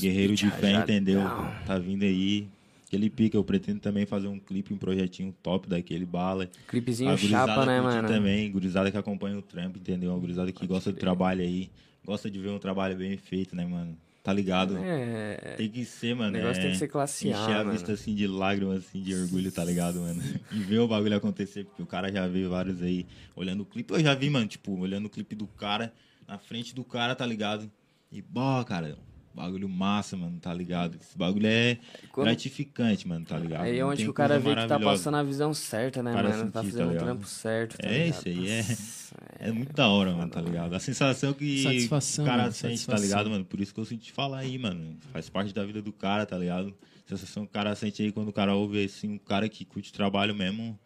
[0.00, 1.22] Guerreiro de fé, entendeu?
[1.66, 2.48] Tá vindo aí.
[2.86, 6.48] Aquele pique, eu pretendo também fazer um clipe, um projetinho top daquele bala.
[6.68, 8.06] Clipezinho chapa, né, mano?
[8.06, 10.14] também, gurizada que acompanha o trampo, entendeu?
[10.14, 11.70] A gurizada que gosta do trabalho aí.
[12.04, 13.96] Gosta de ver um trabalho bem feito, né, mano?
[14.22, 14.78] Tá ligado?
[14.78, 16.30] É, Tem que ser, mano.
[16.30, 17.72] O negócio é, tem que ser classe A, Encher a mano.
[17.72, 20.22] vista assim de lágrimas, assim, de orgulho, tá ligado, mano?
[20.50, 23.92] E ver o bagulho acontecer, porque o cara já vê vários aí olhando o clipe.
[23.92, 25.92] Eu já vi, mano, tipo, olhando o clipe do cara,
[26.28, 27.70] na frente do cara, tá ligado?
[28.10, 28.96] E, bó, cara,
[29.34, 30.96] bagulho massa, mano, tá ligado?
[31.00, 31.78] Esse bagulho é
[32.12, 33.62] Quando- gratificante, mano, tá ligado?
[33.62, 36.28] Aí é onde que o cara vê que tá passando a visão certa, né, Cara
[36.28, 36.50] mano?
[36.52, 37.04] Tá sentir, tá fazendo o ligado?
[37.04, 38.26] trampo certo, tá É, ligado?
[38.26, 40.74] isso aí é- É muito da hora, mano, tá ligado?
[40.74, 42.94] A sensação que Satisfação, o cara mano, sente, satisfação.
[42.96, 43.44] tá ligado, mano?
[43.44, 44.96] Por isso que eu senti falar aí, mano.
[45.12, 46.74] Faz parte da vida do cara, tá ligado?
[47.06, 49.64] A sensação que o cara sente aí quando o cara ouve, assim, um cara que
[49.64, 50.78] curte o trabalho mesmo.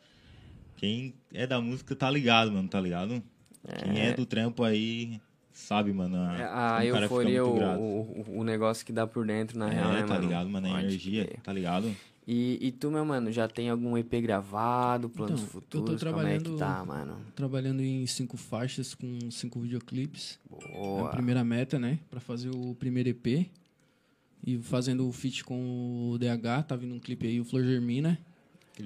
[0.76, 3.22] Quem é da música tá ligado, mano, tá ligado?
[3.82, 5.20] Quem é do trampo aí
[5.58, 6.16] sabe, mano.
[6.16, 9.68] É, A o cara fica euforia, o, o, o negócio que dá por dentro, na
[9.68, 10.20] É, real, né, tá mano?
[10.20, 10.66] ligado, mano?
[10.68, 11.40] A Pode energia, crer.
[11.40, 11.94] tá ligado?
[12.26, 16.02] E, e tu, meu mano, já tem algum EP gravado, planos Então, eu tô futuros?
[16.02, 17.16] Como é que trabalhando- tá, mano?
[17.34, 20.38] Trabalhando em cinco faixas com cinco videoclipes.
[20.60, 21.06] É Boa.
[21.08, 21.98] a primeira meta, né?
[22.10, 23.50] Pra fazer o primeiro EP.
[24.46, 28.18] E fazendo o feat com o DH, tá vindo um clipe aí, o Flor Germina.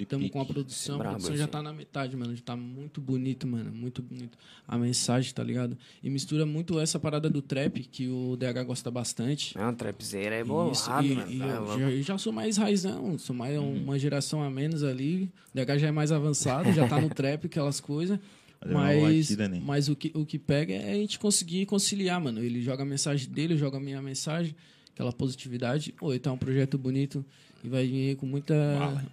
[0.00, 0.94] Estamos com a produção.
[0.96, 1.50] A Brabo produção esse já aí.
[1.50, 2.34] tá na metade, mano.
[2.34, 3.70] Já tá muito bonito, mano.
[3.72, 4.38] Muito bonito.
[4.66, 5.76] A mensagem, tá ligado?
[6.02, 9.56] E mistura muito essa parada do trap, que o DH gosta bastante.
[9.56, 11.30] Não, trapzeira é bolado, Isso, mano.
[11.30, 11.62] e, e tá eu.
[11.62, 11.78] Uhum.
[11.78, 15.30] já, eu já sou mais raizão, sou mais uma geração a menos ali.
[15.54, 18.18] O DH já é mais avançado, já tá no trap, aquelas coisas.
[18.64, 19.60] Mas, batida, né?
[19.64, 22.40] mas o, que, o que pega é a gente conseguir conciliar, mano.
[22.42, 24.54] Ele joga a mensagem dele, eu jogo a minha mensagem.
[24.94, 25.92] aquela positividade.
[26.00, 27.24] Oi, tá um projeto bonito
[27.64, 28.54] e vai vir com muita,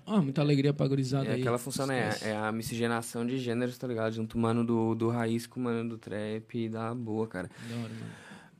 [0.05, 1.39] ah, muita alegria pra gurizada É aí.
[1.41, 2.09] aquela função, né?
[2.09, 2.29] Esquece.
[2.29, 4.13] É a miscigenação de gêneros, tá ligado?
[4.13, 7.49] Junto o mano do, do raiz com o mano do trap e dá boa, cara.
[7.69, 8.11] Da hora, mano.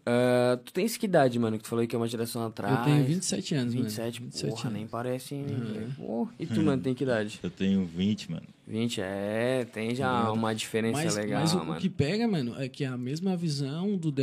[0.06, 1.58] Ah, tu tens que idade, mano?
[1.58, 2.80] Que tu falou que é uma geração atrás.
[2.80, 4.32] Eu tenho 27 anos, 27, mano.
[4.32, 4.73] 27 porra, anos.
[4.80, 5.45] nem parece, hein?
[5.97, 7.39] Pô, E tu, mano, tem que idade?
[7.43, 8.43] Eu tenho 20, mano.
[8.67, 11.82] 20, é, tem já uma diferença Mas, legal, mas o, o mano.
[11.82, 14.21] que pega, mano, é que a mesma visão do DH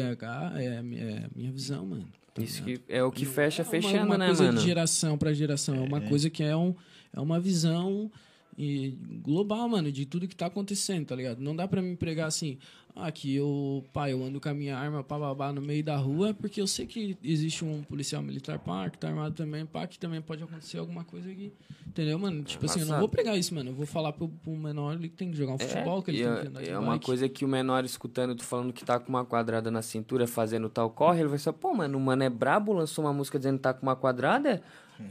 [0.56, 2.06] é, é a minha visão, mano.
[2.38, 4.58] Isso que é o que Não fecha é uma- fechando, uma né, coisa mano?
[4.58, 5.76] de geração pra geração.
[5.76, 6.74] É uma coisa que é, um,
[7.14, 8.10] é uma visão
[8.58, 11.40] e, global, mano, de tudo que tá acontecendo, tá ligado?
[11.40, 12.58] Não dá pra me pregar assim,
[12.98, 15.96] ah, que eu, pai, eu ando com a minha arma pá, babá no meio da
[15.96, 19.86] rua, porque eu sei que existe um policial militar pá, que tá armado também, pá,
[19.86, 21.52] que também pode acontecer alguma coisa aqui.
[21.86, 22.42] Entendeu, mano?
[22.42, 23.70] Tipo assim, eu não vou pregar isso, mano.
[23.70, 26.24] Eu vou falar pro, pro menor ele que tem que jogar um futebol, que ele
[26.24, 27.04] tem é, que andar de é uma bike.
[27.04, 30.70] coisa que o menor escutando tu falando que tá com uma quadrada na cintura fazendo
[30.70, 33.58] tal corre, ele vai falar, pô, mano, o mano é brabo, lançou uma música dizendo
[33.58, 34.62] que tá com uma quadrada,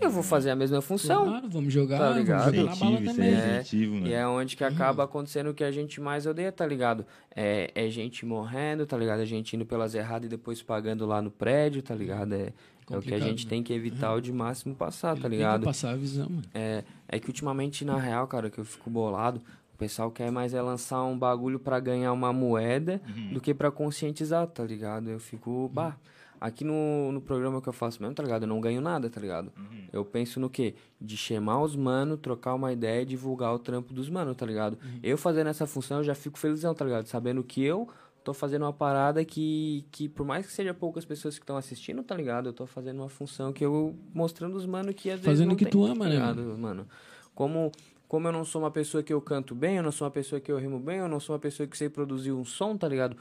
[0.01, 1.25] eu vou fazer a mesma função.
[1.25, 2.55] Claro, vamos jogar, Tá vamos ligado?
[2.55, 4.07] jogar na bala Incentivo, é incentivo, mano.
[4.07, 7.05] E é onde que acaba acontecendo o que a gente mais odeia, tá ligado?
[7.35, 9.21] É, é gente morrendo, tá ligado?
[9.21, 12.33] É gente indo pelas erradas e depois pagando lá no prédio, tá ligado?
[12.33, 12.53] É,
[12.89, 13.49] é o que a gente né?
[13.49, 15.63] tem que evitar o de máximo passar, tá Tem que ligado?
[15.63, 16.43] passar a visão, mano.
[16.53, 19.41] É, é que ultimamente, na real, cara, que eu fico bolado,
[19.73, 23.01] o pessoal quer mais é lançar um bagulho pra ganhar uma moeda
[23.33, 25.09] do que pra conscientizar, tá ligado?
[25.09, 25.97] Eu fico, bah.
[26.39, 28.43] Aqui no, no programa que eu faço mesmo, tá ligado?
[28.43, 29.51] Eu não ganho nada, tá ligado?
[29.91, 30.75] Eu penso no quê?
[30.99, 34.77] De chamar os mano, trocar uma ideia e divulgar o trampo dos mano, tá ligado?
[35.01, 37.07] Eu fazendo essa função, eu já fico felizão, tá ligado?
[37.07, 37.87] Sabendo que eu
[38.25, 42.01] tô fazendo uma parada que, que por mais que seja poucas pessoas que estão assistindo,
[42.01, 42.49] tá ligado?
[42.49, 45.53] Eu tô fazendo uma função que eu mostrando os mano que às vezes Fazendo não
[45.53, 46.87] o que tem, tu tá ama, né, ligado, mano?
[47.35, 47.71] Como,
[48.07, 50.41] como eu não sou uma pessoa que eu canto bem, eu não sou uma pessoa
[50.41, 52.87] que eu rimo bem, eu não sou uma pessoa que sei produzir um som, tá
[52.87, 53.15] ligado?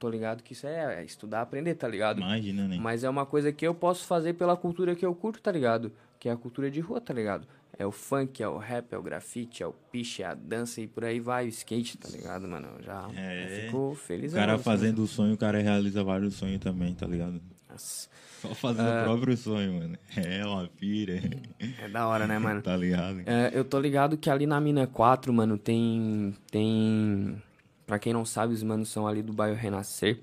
[0.00, 2.22] Tô ligado que isso é, é estudar, aprender, tá ligado?
[2.22, 2.78] Imagina, né?
[2.80, 5.92] Mas é uma coisa que eu posso fazer pela cultura que eu curto, tá ligado?
[6.18, 7.46] Que é a cultura de rua, tá ligado?
[7.78, 10.80] É o funk, é o rap, é o grafite, é o piche, é a dança
[10.80, 12.68] e por aí vai, o skate, tá ligado, mano?
[12.82, 13.44] Já É.
[13.44, 14.32] eu fico feliz.
[14.32, 17.38] O cara fazendo o sonho, o cara realiza vários sonhos também, tá ligado?
[17.76, 19.98] Só fazendo o próprio sonho, mano.
[20.16, 21.20] É uma pira.
[21.78, 22.62] É da hora, né, mano?
[22.62, 23.20] tá ligado?
[23.26, 26.34] É, eu tô ligado que ali na Mina 4, mano, tem.
[26.50, 27.40] Tem.
[27.90, 30.20] Pra quem não sabe, os manos são ali do bairro Renascer.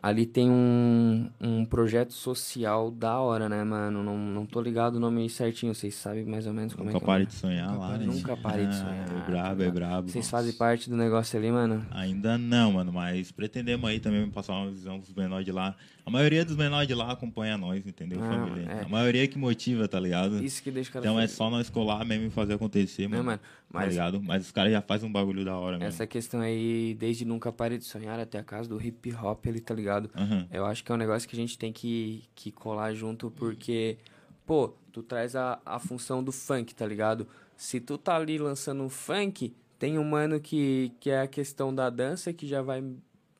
[0.00, 4.02] Ali tem um, um projeto social da hora, né, mano?
[4.04, 7.00] Não, não tô ligado o nome certinho, vocês sabem mais ou menos como Nunca é
[7.00, 7.26] que parei é.
[7.26, 8.06] de sonhar lá, né?
[8.06, 9.08] Nunca parei de Ah, sonhar.
[9.26, 10.08] É brabo, é brabo.
[10.08, 10.30] Vocês Nossa.
[10.38, 11.86] fazem parte do negócio ali, mano?
[11.92, 15.76] Ainda não, mano, mas pretendemos aí também passar uma visão dos menores de lá.
[16.04, 18.68] A maioria dos menores de lá acompanha nós, entendeu, Ah, família?
[18.72, 18.84] é.
[18.84, 20.42] A maioria que motiva, tá ligado?
[20.42, 23.22] Isso que deixa o cara Então é só nós colar mesmo e fazer acontecer, mano.
[23.22, 23.40] mano?
[23.72, 24.22] Tá Mas- ligado?
[24.22, 25.88] Mas os caras já fazem um bagulho da hora mesmo.
[25.88, 29.60] Essa questão aí, desde nunca parei de sonhar até a casa do hip hop, ele
[29.60, 30.10] tá ligado?
[30.14, 30.46] Aham.
[30.52, 33.96] Eu acho que é um negócio que a gente tem que, que colar junto, porque,
[34.44, 37.26] pô, tu traz a, a função do funk, tá ligado?
[37.56, 41.74] Se tu tá ali lançando um funk, tem um mano que, que é a questão
[41.74, 42.84] da dança, que já vai,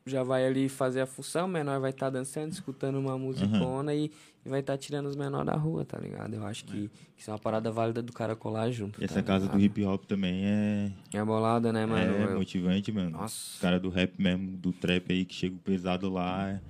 [0.04, 4.10] já vai ali fazer a função, o menor vai estar dançando, escutando uma musicona e,
[4.44, 6.34] e vai estar tirando os menores da rua, tá ligado?
[6.34, 8.98] Eu acho que, que isso é uma parada válida do cara colar junto.
[9.02, 12.00] E tá essa casa do hip hop também é, É bolada, né, mano?
[12.02, 13.10] é Eu- motivante, mano.
[13.10, 13.54] Nossa.
[13.54, 16.50] Os caras do rap mesmo, do trap aí, que chega pesado lá.
[16.50, 16.60] é-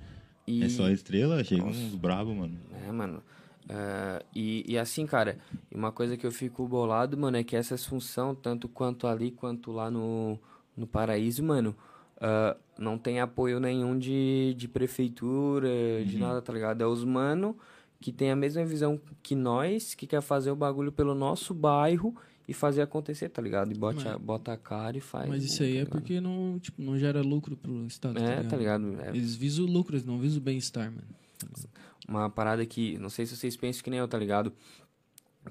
[0.45, 2.57] E- É só estrela, chega uns brabo, mano.
[2.85, 3.23] É, mano.
[3.69, 5.37] É, e, e assim, cara,
[5.73, 9.71] uma coisa que eu fico bolado, mano, é que essas funções, tanto quanto ali quanto
[9.71, 10.37] lá no,
[10.75, 11.73] no Paraíso, mano,
[12.19, 15.69] ah, não tem apoio nenhum de, de prefeitura,
[16.05, 16.81] de nada, tá ligado?
[16.81, 17.57] É os mano
[17.99, 22.13] que tem a mesma visão que nós, que quer fazer o bagulho pelo nosso bairro
[22.45, 23.71] e fazer acontecer, tá ligado?
[23.71, 25.29] E bota, Mas- bota a cara e faz.
[25.29, 25.89] Mas isso aí tá é ligado?
[25.91, 28.19] porque não, tipo, não gera lucro pro Estado.
[28.19, 28.99] É, tá ligado?
[29.01, 31.07] É, Eles visam o lucro, eles não visam o bem-estar, mano.
[32.05, 34.51] uma parada que, não sei se vocês pensam que nem eu, tá ligado?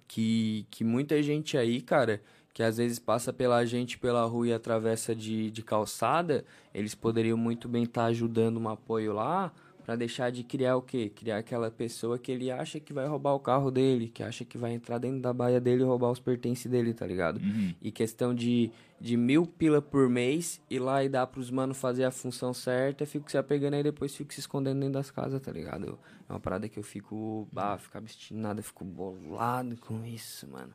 [0.09, 4.53] Que, que muita gente aí, cara, que às vezes passa pela gente pela rua e
[4.53, 9.53] atravessa de, de calçada, eles poderiam muito bem estar ajudando um apoio lá
[9.85, 11.11] pra deixar de criar o quê?
[11.13, 14.57] Criar aquela pessoa que ele acha que vai roubar o carro dele, que acha que
[14.57, 17.41] vai entrar dentro da baia dele e roubar os pertences dele, tá ligado?
[17.83, 22.05] E questão de, de mil pila por mês, ir lá e dar pros manos fazer
[22.05, 25.51] a função certa, fico se apegando aí depois fico se escondendo dentro das casas, tá
[25.51, 25.85] ligado?
[25.87, 30.73] Eu- é uma parada que eu fico, bah, fico abstinado, fico bolado com isso, mano.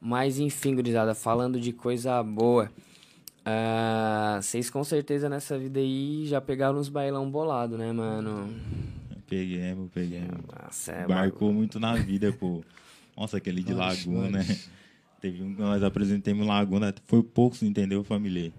[0.00, 2.70] Mas enfim, gurizada, falando de coisa boa.
[3.44, 8.48] ah, Vocês com certeza nessa vida aí já pegaram uns bailão bolado, né, mano?
[9.28, 10.40] Peguemos, peguemos.
[10.62, 12.62] Nossa, é Marcou muito na vida, pô.
[13.16, 14.38] Nossa, aquele de Vários, Laguna.
[14.38, 14.70] vários.
[15.20, 16.94] Teve um que nós apresentamos Laguna.
[17.06, 18.52] Foi poucos, entendeu, família?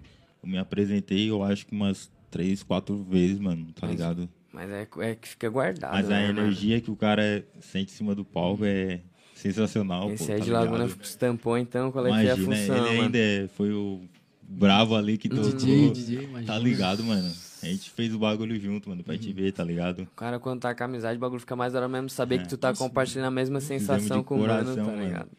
[0.44, 4.30] Eu me apresentei, eu acho que umas três, quatro vezes, mano, tá ligado?
[4.52, 5.94] Mas é, é que fica guardado.
[5.94, 6.42] Mas a né, mano?
[6.42, 9.00] energia que o cara sente em cima do palco é
[9.40, 10.12] sensacional.
[10.12, 11.02] Esse pô, aí tá de Laguna ligado?
[11.04, 13.02] estampou, então, qual é que é a Imagina, função, ele mano?
[13.04, 14.02] ainda é- foi o
[14.44, 15.52] bravo ali que tocou.
[15.52, 16.54] DJ, DJ, imagina.
[16.54, 17.32] Tá ligado, mano?
[17.62, 19.20] A gente fez o bagulho junto, mano, pra Uhum.
[19.20, 20.04] te ver, tá ligado?
[20.04, 22.38] O cara, quando tá com amizade, o bagulho fica mais da hora mesmo saber É.
[22.40, 25.04] que tu tá compartilhando a mesma sensação com o mano, coração, tá mano.
[25.04, 25.30] ligado?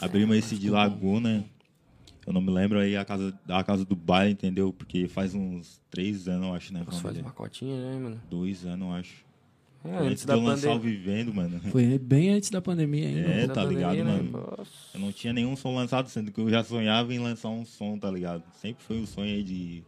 [0.00, 0.70] Abrimos esse de.
[0.70, 1.44] Laguna.
[2.26, 4.72] Eu não me lembro aí a casa, a casa do baile, entendeu?
[4.72, 6.82] Porque faz uns três anos, eu acho, né?
[6.86, 8.20] Nossa, faz uma cotinha, né, mano?
[8.30, 9.24] Dois anos, eu acho.
[9.84, 10.98] É, antes da eu lançar o pandemia.
[10.98, 11.60] Vivendo, mano.
[11.70, 13.20] Foi bem antes da pandemia ainda.
[13.28, 14.22] É, tá ligado, pandemia, né?
[14.30, 14.54] mano?
[14.58, 14.70] Nossa.
[14.94, 17.98] Eu não tinha nenhum som lançado, sendo que eu já sonhava em lançar um som,
[17.98, 18.42] tá ligado?
[18.60, 19.82] Sempre foi um sonho aí de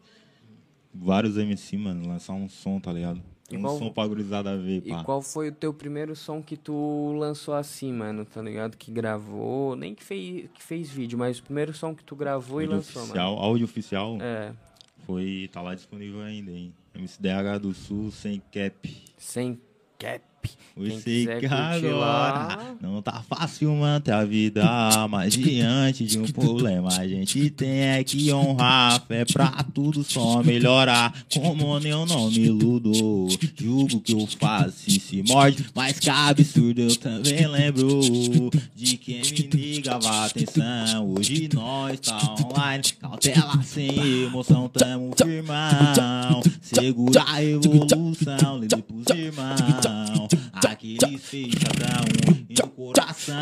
[0.92, 3.20] vários MC, mano, lançar um som, tá ligado?
[3.50, 5.04] E Um qual- som pra gurizada ver, E pá.
[5.04, 8.76] qual foi o teu primeiro som que tu lançou assim, mano, tá ligado?
[8.76, 12.60] Que gravou, nem que fez, que fez vídeo, mas o primeiro som que tu gravou
[12.62, 14.24] e Áudio lançou, oficial, áudio oficial mano.
[14.24, 14.52] É,
[15.06, 16.72] foi, tá lá disponível ainda, hein?
[16.94, 18.96] MCDH do Sul, sem cap.
[19.18, 19.60] sem
[19.98, 20.20] Get
[20.76, 22.74] Quem Você quiser que agora lá...
[22.82, 24.64] não tá fácil manter a vida,
[25.08, 29.04] mas diante de um problema a gente tem é que honrar.
[29.06, 31.14] Fé pra tudo só melhorar.
[31.32, 36.80] Como eu não me iludo, julgo que eu faço e se morde, mas que absurdo
[36.80, 38.00] eu também lembro
[38.74, 41.14] de quem me ligava atenção.
[41.14, 46.42] Hoje nós tá online, cautela sem emoção, tamo firmão.
[46.60, 50.33] Segura a evolução, líder pros irmãos.
[50.52, 52.04] Aquele fechadão
[52.48, 53.34] e no coração.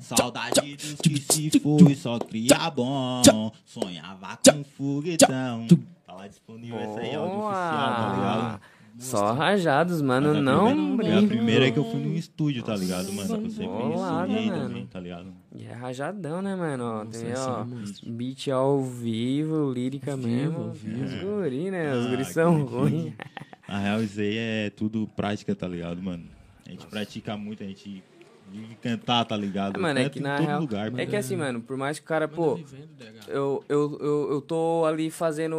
[0.00, 3.22] Saudade dos que se foi, só cria bom.
[3.64, 5.66] Sonhava com foguetão.
[6.06, 8.60] Tá lá disponível essa aí, áudio oficial, tá ligado?
[8.98, 11.28] Só rajados, mano, a não primeira- A brinco.
[11.34, 13.34] primeira é que eu fui no estúdio, tá ligado, mano?
[13.44, 14.52] Eu sempre Bolada, mano.
[14.68, 15.32] também, tá ligado?
[15.56, 16.84] E é rajadão, né, mano?
[16.84, 17.64] Ó, tem, ó,
[18.06, 20.58] beat ao vivo, lírica Ao vivo, mesmo.
[20.64, 21.04] ao vivo.
[21.04, 21.94] Os guri, né?
[21.96, 23.12] Os Ah, guris são que ruins.
[23.70, 26.24] Na real, isso aí é tudo prática, tá ligado, mano?
[26.66, 28.02] A gente pratica muito, a gente
[28.50, 29.76] vive cantar, tá ligado?
[29.76, 30.60] É, mano, é Canta que em na todo real.
[30.60, 31.06] lugar, é mano.
[31.06, 32.56] que assim, mano, por mais que o cara, pô.
[32.56, 33.28] Vivendo, DH.
[33.28, 35.54] Eu, eu, eu, eu tô ali fazendo.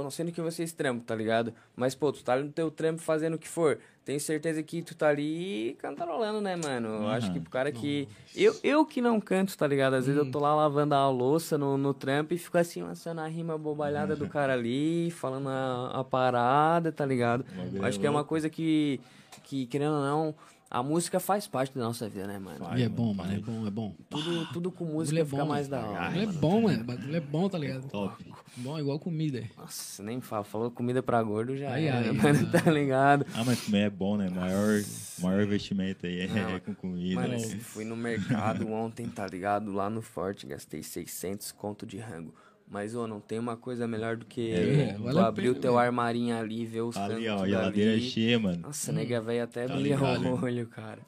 [0.00, 1.52] Não sei no que vocês trampam, tá ligado?
[1.74, 3.80] Mas, pô, tu tá ali no teu trampo fazendo o que for.
[4.10, 6.88] Tenho certeza que tu tá ali cantarolando, né, mano?
[6.88, 8.08] Eu acho que pro cara que.
[8.34, 9.94] Eu, eu que não canto, tá ligado?
[9.94, 13.20] Às vezes eu tô lá lavando a louça no, no trampo e fico assim, lançando
[13.20, 17.44] a rima bobalhada do cara ali, falando a, a parada, tá ligado?
[17.72, 19.00] Eu é acho que é uma coisa que,
[19.44, 20.34] que, querendo ou não,
[20.70, 22.60] a música faz parte da nossa vida, né, mano?
[22.64, 23.94] Vai, E é mano, bom, mano, é bom, é bom.
[24.08, 26.00] Tudo, tudo com música é fica bom, mais da hora.
[26.00, 26.84] Bagulho é bom, mano.
[26.84, 27.88] Bagulho é bom, tá ligado?
[27.88, 28.24] Top.
[28.56, 29.42] Bom, igual comida.
[29.58, 30.44] Nossa, nem fala.
[30.44, 32.50] Falou comida pra gordo já Ai, mano, mano.
[32.52, 33.26] tá ligado?
[33.34, 34.30] Ah, mas comer é bom, né?
[34.30, 34.80] Maior,
[35.18, 37.20] maior investimento aí é, Não, com comida.
[37.20, 37.58] Mano, né?
[37.58, 39.72] fui no mercado ontem, tá ligado?
[39.72, 42.32] Lá no Forte, gastei 600 conto de rango.
[42.70, 45.54] Mas, ô, não tem uma coisa melhor do que É, tu vale a abrir o
[45.56, 48.00] teu armarinho ali, ver os Ali, ó, tudo geladeira ali.
[48.02, 48.58] cheia, mano.
[48.62, 50.24] Nossa, nega velho até Tá ligado.
[50.24, 51.00] o olho, cara.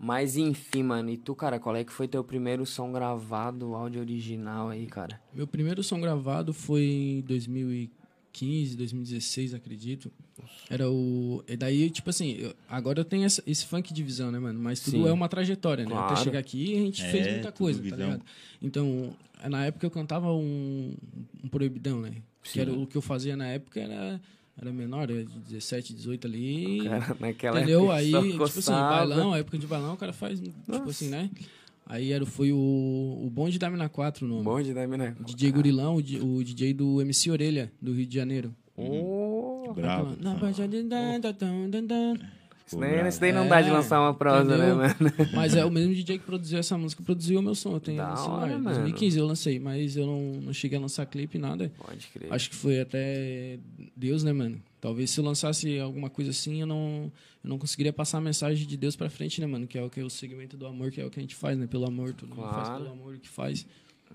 [0.00, 4.00] Mas enfim, mano, e tu, cara, qual é que foi teu primeiro som gravado, áudio
[4.00, 5.20] original aí, cara?
[5.34, 7.97] Meu primeiro som gravado foi em 2015,
[8.76, 10.10] 2016, acredito.
[10.70, 11.42] Era o.
[11.48, 14.58] E daí, tipo assim, eu- agora eu tenho essa- esse funk de visão, né, mano?
[14.60, 15.08] Mas tudo Sim.
[15.08, 15.90] é uma trajetória, né?
[15.90, 16.12] Claro.
[16.12, 18.22] Até chegar aqui a gente É, fez muita coisa, tá ligado?
[18.62, 19.14] Então,
[19.48, 20.94] na época eu cantava um,
[21.42, 22.12] um proibidão, né?
[22.42, 24.20] Que era o que eu fazia na época era,
[24.60, 26.80] era menor, era de 17, 18 ali.
[26.84, 27.92] Cara, naquela Entendeu?
[27.92, 28.96] época Aí, tipo assim, coçava.
[29.06, 31.30] bailão, a época de bailão, o cara faz, tipo assim, né?
[31.88, 34.42] Aí era, foi o, o Bonde da Mina 4 o nome.
[34.42, 35.16] Bonde da mina.
[35.24, 38.54] DJ Gurilão, o, o DJ do MC Orelha, do Rio de Janeiro.
[38.76, 40.14] Ô, Bravo.
[40.20, 40.34] Na
[42.68, 44.76] Isso daí, isso daí não dá de É, lançar uma prosa, entendeu?
[44.76, 45.12] né, mano?
[45.34, 47.72] Mas é o mesmo DJ que produziu essa música, produziu o meu som.
[47.72, 48.76] Eu tenho Da hora, Em mano.
[48.76, 51.72] 2015 eu lancei, mas eu não, não cheguei a lançar clipe, nada.
[51.78, 52.32] Pode crer.
[52.32, 53.58] Acho que foi até
[53.96, 54.60] Deus, né, mano?
[54.80, 57.10] Talvez se eu lançasse alguma coisa assim, eu não,
[57.42, 59.66] eu não conseguiria passar a mensagem de Deus pra frente, né, mano?
[59.66, 61.34] Que é o que é o segmento do amor, que é o que a gente
[61.34, 61.66] faz, né?
[61.66, 62.82] Pelo amor, tudo mundo faz Claro.
[62.84, 63.66] pelo amor o que faz.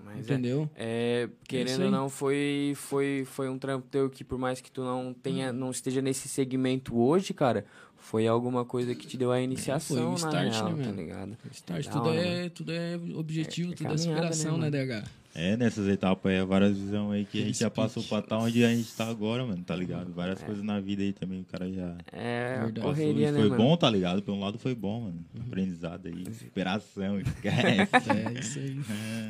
[0.04, 0.68] Mas é- entendeu?
[0.74, 4.70] É, isso querendo ou não, foi, foi, foi um trampo teu que por mais que
[4.70, 5.56] tu não tenha, Hum.
[5.56, 7.64] não esteja nesse segmento hoje, cara,
[8.04, 10.92] foi alguma coisa que te deu a iniciação, Foi o na start, real, né, tá
[10.92, 11.38] ligado?
[11.50, 15.08] Start, tudo, hora, é, tudo é objetivo, É tudo é superação, né, né, DH?
[15.36, 18.64] É, nessas etapas aí, várias visões aí que a gente já passou pra estar onde
[18.64, 20.12] a gente tá agora, mano, tá ligado?
[20.12, 22.80] Várias coisas na vida aí também, o cara já É, Verdade.
[22.86, 23.62] correria, E né, foi mano?
[23.62, 24.22] bom, tá ligado?
[24.22, 25.24] Por um lado foi bom, mano.
[25.44, 28.10] Aprendizado aí, superação, esquece.
[28.10, 28.80] É isso aí.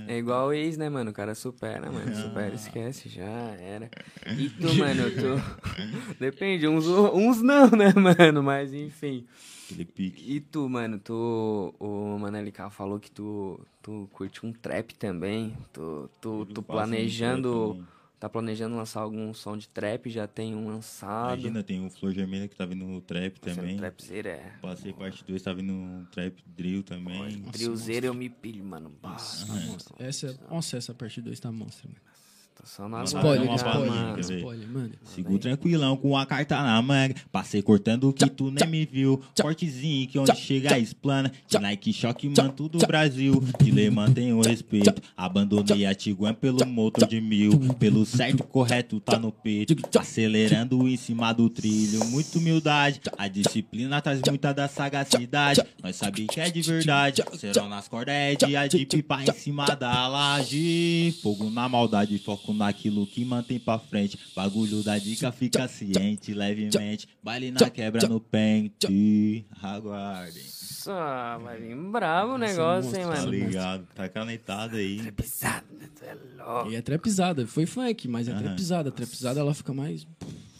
[0.08, 1.10] É igual o ex, né, mano?
[1.10, 2.14] O cara supera, mano.
[2.14, 3.24] Supera, esquece, já
[3.58, 3.88] era.
[4.36, 6.14] E tu, mano, tu.
[6.20, 8.42] Depende, uns, uns não, né, mano?
[8.42, 9.24] Mas enfim.
[9.64, 10.32] Aquele pique.
[10.32, 11.74] E tu, mano, tu.
[11.78, 15.56] O Manelica falou que tu, tu curte um trap também.
[15.72, 17.84] Tu, tu, tu planejando.
[18.20, 21.34] tá planejando lançar algum som de trap, já tem um lançado.
[21.34, 23.76] Imagina, tem o Flor Germana que tá vindo no trap Sendo também.
[23.76, 24.52] Trapzeira, é.
[24.60, 27.40] Passei parte 2, tá vindo um trap drill também.
[27.50, 28.92] Drillzeira eu me pilho, mano.
[29.02, 29.16] Bah,
[29.98, 32.13] Essa, nossa, essa parte 2 tá monstra, mano.
[32.62, 34.90] Só na Spoiler, uma spoiler, spoiler, mano.
[35.02, 37.14] Sigo tranquilão com a carta na manga.
[37.30, 39.20] Passei cortando que tu nem me viu.
[39.40, 41.30] Cortezinho que onde chega explana.
[41.46, 43.42] De Nike Shock, mano, tudo Brasil.
[43.62, 44.94] De lei mantém o respeito.
[45.16, 47.58] Abandonei a Tiguan pelo motor de mil.
[47.78, 49.76] Pelo certo, correto, tá no peito.
[49.98, 52.04] Acelerando em cima do trilho.
[52.06, 53.00] Muita humildade.
[53.18, 55.60] A disciplina traz muita da sagacidade.
[55.82, 57.22] Nós sabemos que é de verdade.
[57.36, 61.14] Serão nas cordas é dia de pipa em cima da laje.
[61.22, 64.18] Fogo na maldade, foco naquilo que mantém pra frente.
[64.34, 67.08] Bagulho da dica, fica ciente, levemente.
[67.22, 69.46] Baile na quebra no pente.
[69.62, 70.42] Aguardem.
[70.42, 73.30] Nossa, vai vir bravo o negócio, hein, Tá mano.
[73.30, 73.86] ligado?
[73.94, 75.10] Tá canetado aí.
[75.12, 75.64] Pisado,
[75.98, 76.14] tu é
[76.44, 76.70] louco.
[76.70, 78.90] E é trapizada, foi funk, mas é trapizada.
[78.90, 80.06] A trapizada ela fica mais,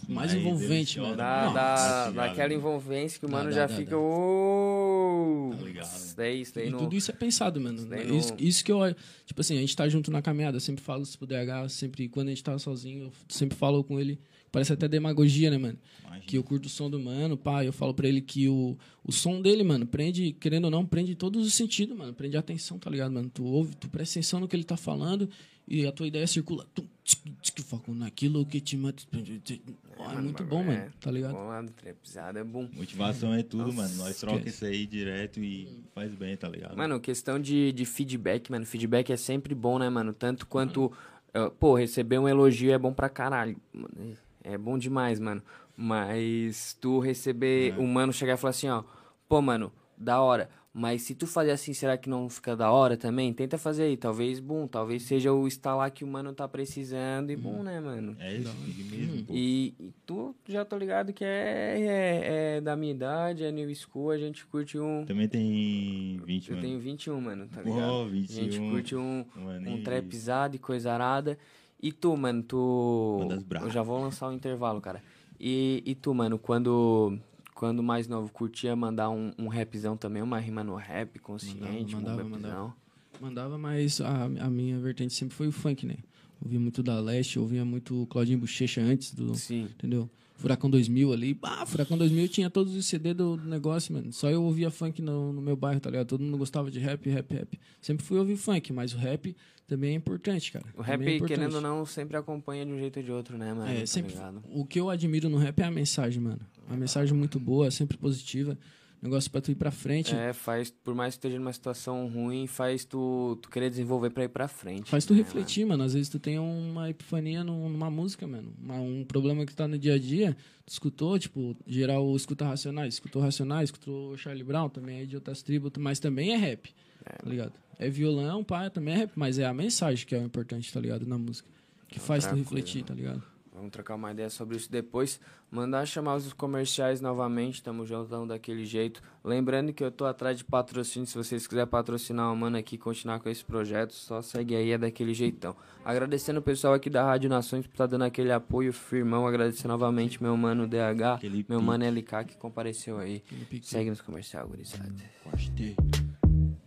[0.09, 1.17] mais Mais envolvente, mano.
[1.17, 2.53] Dá, Não, cara.
[2.55, 3.91] envolvência que o mano Dá, já dá, fica.
[3.93, 3.97] dá.
[3.99, 5.51] "Ô".
[5.59, 5.97] Tá ligado.
[5.97, 6.79] Isso daí, isso daí E não.
[6.79, 7.79] tudo isso é pensado, mano.
[8.17, 8.79] Isso, não- isso que eu.
[9.27, 10.57] Tipo assim, a gente tá junto na caminhada.
[10.57, 12.09] Eu sempre falo isso pro DH, sempre.
[12.09, 14.19] Quando a gente tá sozinho, eu sempre falo com ele.
[14.53, 15.77] Parece até demagogia, né, mano?
[16.05, 16.25] Imagina.
[16.27, 17.65] Que eu curto o som do mano, pá.
[17.65, 21.15] Eu falo pra ele que o, o som dele, mano, prende, querendo ou não, prende
[21.17, 22.15] todos os sentidos, mano.
[22.15, 23.29] Prende a atenção, tá ligado, mano?
[23.33, 25.29] Tu ouve, tu presta atenção no que ele tá falando
[25.67, 26.65] e a tua ideia circula.
[26.73, 29.03] Tum, tsk, foco naquilo que te mata.
[29.13, 31.33] É muito bom, mano, tá ligado?
[31.33, 32.69] Bom é bom.
[32.73, 33.95] Motivação é tudo, Nossa, mano.
[33.97, 36.77] Nós troca isso aí direto e faz bem, tá ligado?
[36.77, 38.65] Mano, questão de, de feedback, mano.
[38.65, 40.13] Feedback é sempre bom, né, mano?
[40.13, 40.91] Tanto quanto.
[41.35, 43.57] eh, pô, receber um elogio é bom pra caralho.
[43.73, 44.17] mano.
[44.43, 45.43] É bom demais, mano.
[45.77, 47.75] Mas tu receber.
[47.79, 48.83] O mano chegar e falar assim, ó.
[49.29, 50.49] Pô, mano, da hora.
[50.77, 53.33] Mas se tu fazer assim, será que não fica da hora também?
[53.33, 53.97] Tenta fazer aí.
[53.97, 57.31] Talvez, bom, talvez seja o estalar que o mano tá precisando.
[57.31, 58.17] E bom, né, mano?
[58.19, 58.53] É isso,
[58.91, 59.25] mesmo.
[59.31, 63.73] E, e tu já tô ligado que é, é, é da minha idade, é new
[63.73, 65.05] school, a gente curte um.
[65.05, 66.67] Também tem 20, Eu mano.
[66.67, 67.93] tenho 21, mano, tá ligado?
[67.93, 71.39] A 21, gente curte um, mano, um e- trapzado e coisa arada.
[71.81, 73.29] E tu, mano, tu.
[73.63, 75.01] Eu já vou lançar o intervalo, cara.
[75.39, 77.17] E, e tu, mano, quando.
[77.55, 82.23] Quando mais novo, curtia mandar um, um rapzão também, uma rima no rap, consciente, Mandava,
[82.23, 82.75] um mandava, rapzão.
[83.21, 85.97] Mandava, mas a, a minha vertente sempre foi o funk, né?
[86.43, 89.35] Ouvia muito da Leste, ouvia muito Claudinho Bochecha antes do.
[89.37, 89.63] Sim.
[89.65, 90.11] Entendeu?
[90.37, 91.39] Furacão 2000 ali.
[91.43, 94.13] Ah, Furacão 2000 tinha todos os CD do, do negócio, mano.
[94.13, 96.09] Só eu ouvia funk no, no meu bairro, tá ligado?
[96.09, 97.61] Todo mundo gostava de rap, rap, rap.
[97.81, 99.35] Sempre fui ouvir funk, mas o rap
[99.67, 100.65] também é importante, cara.
[100.77, 101.29] O rap, é importante.
[101.39, 103.71] querendo ou não, sempre acompanha de um jeito ou de outro, né, mano?
[103.71, 104.13] É, Tá sempre.
[104.13, 104.43] ligado?
[104.53, 106.41] O que eu admiro no rap é a mensagem, mano.
[106.67, 108.59] Uma mensagem muito boa, sempre positiva.
[109.05, 110.15] Negócio pra tu ir pra frente.
[110.15, 114.25] É, faz, por mais que esteja numa situação ruim, faz tu, tu querer desenvolver pra
[114.25, 114.91] ir pra frente.
[114.91, 115.85] Faz tu né, refletir, mano.
[115.85, 118.55] Às vezes tu tem uma epifania num- numa música, mano.
[118.59, 120.35] Uma- um problema que tá no dia a dia.
[120.65, 122.95] Tu escutou, tipo, geral escuta Racionais.
[122.95, 126.75] Escutou Racionais, escutou Charlie Brown, também é de outras tribos, mas também é rap,
[127.05, 127.53] tá ligado?
[127.79, 130.81] É violão, pá, também é rap, mas é a mensagem que é o importante, tá
[130.81, 131.07] ligado?
[131.07, 131.47] Na música.
[131.89, 133.34] Que faz tu refletir, coisa, tá ligado?
[133.55, 135.21] Vamos trocar uma ideia sobre isso depois.
[135.49, 139.01] Mandar chamar os comerciais novamente, tamo juntão daquele jeito.
[139.23, 143.21] Lembrando que eu tô atrás de patrocínio, se vocês quiserem patrocinar o mano aqui, continuar
[143.21, 145.55] com esse projeto, só segue aí, é daquele jeitão.
[145.85, 149.25] Agradecendo o pessoal aqui da Rádio Nações por estar dando aquele apoio firmão.
[149.27, 151.63] Agradecer novamente meu mano DH, Aquele meu pique.
[151.63, 153.23] mano LK que compareceu aí.
[153.63, 154.93] Segue nos comercial, gurizada.
[155.31, 155.77] Gostei.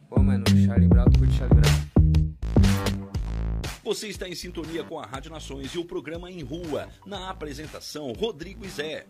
[0.10, 1.97] Pô, mano, Charlie Brown, curte Charlie Brown?
[3.88, 6.90] Você está em sintonia com a Rádio Nações e o programa Em Rua.
[7.06, 9.08] Na apresentação, Rodrigo e Zé.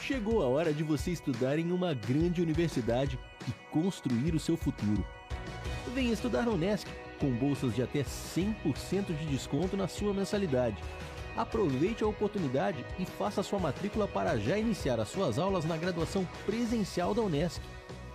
[0.00, 5.04] Chegou a hora de você estudar em uma grande universidade e construir o seu futuro.
[5.92, 6.88] Venha estudar na Unesc,
[7.18, 10.76] com bolsas de até 100% de desconto na sua mensalidade.
[11.36, 16.26] Aproveite a oportunidade e faça sua matrícula para já iniciar as suas aulas na graduação
[16.46, 17.60] presencial da Unesc.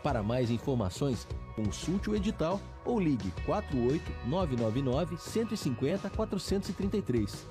[0.01, 7.47] Para mais informações, consulte o edital ou ligue 48 999 150 433.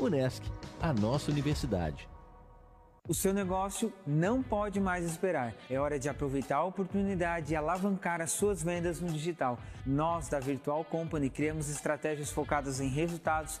[0.00, 0.42] Unesc,
[0.80, 2.08] a nossa universidade.
[3.08, 5.54] O seu negócio não pode mais esperar.
[5.68, 9.58] É hora de aproveitar a oportunidade e alavancar as suas vendas no digital.
[9.84, 13.60] Nós, da Virtual Company, criamos estratégias focadas em resultados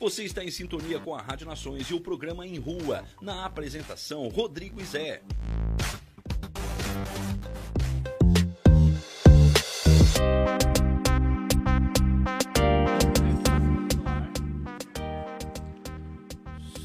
[0.00, 3.02] Você está em sintonia com a Rádio Nações e o programa Em Rua.
[3.20, 5.22] Na apresentação, Rodrigo Izé.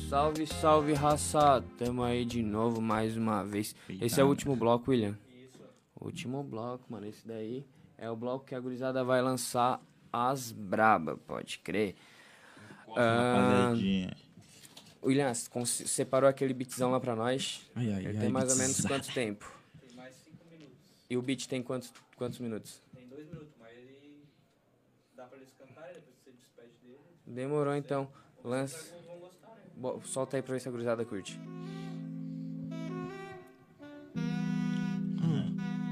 [0.10, 1.64] Salve, salve, raça!
[1.78, 3.76] Tamo aí de novo, mais uma vez.
[4.02, 5.16] Esse é o último bloco, William.
[6.02, 7.06] Último bloco, mano.
[7.06, 7.64] Esse daí
[7.96, 9.80] é o bloco que a gurizada vai lançar
[10.12, 11.96] as braba, pode crer.
[12.96, 13.74] Ah.
[15.04, 17.62] William, separou aquele beatzão lá pra nós.
[17.76, 19.52] Ai, ai, Ele ai, tem mais ou menos quanto tempo?
[19.86, 20.78] Tem mais 5 minutos.
[21.10, 22.80] E o beat tem quantos, quantos minutos?
[22.96, 24.24] Tem 2 minutos, mas ele.
[25.16, 27.00] Dá pra eles cantarem, depois você despede dele.
[27.28, 28.08] Demorou então.
[28.44, 28.66] Gostar,
[29.50, 29.62] né?
[29.76, 31.38] Bo- Solta aí pra ver se a gurizada curte.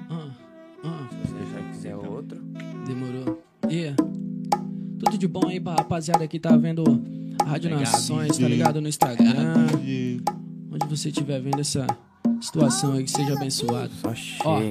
[0.10, 0.32] Ah,
[0.84, 2.38] ah, Se você já quiser outro.
[2.86, 3.44] demorou.
[3.70, 3.96] Yeah.
[5.04, 6.84] Tudo de bom aí pra rapaziada que tá vendo
[7.40, 8.80] a Rádio Nações, tá ligado?
[8.80, 9.68] No Instagram.
[10.72, 11.88] Onde você estiver vendo essa
[12.42, 13.92] situação aí, que seja abençoado.
[14.02, 14.14] Só
[14.46, 14.62] Ó,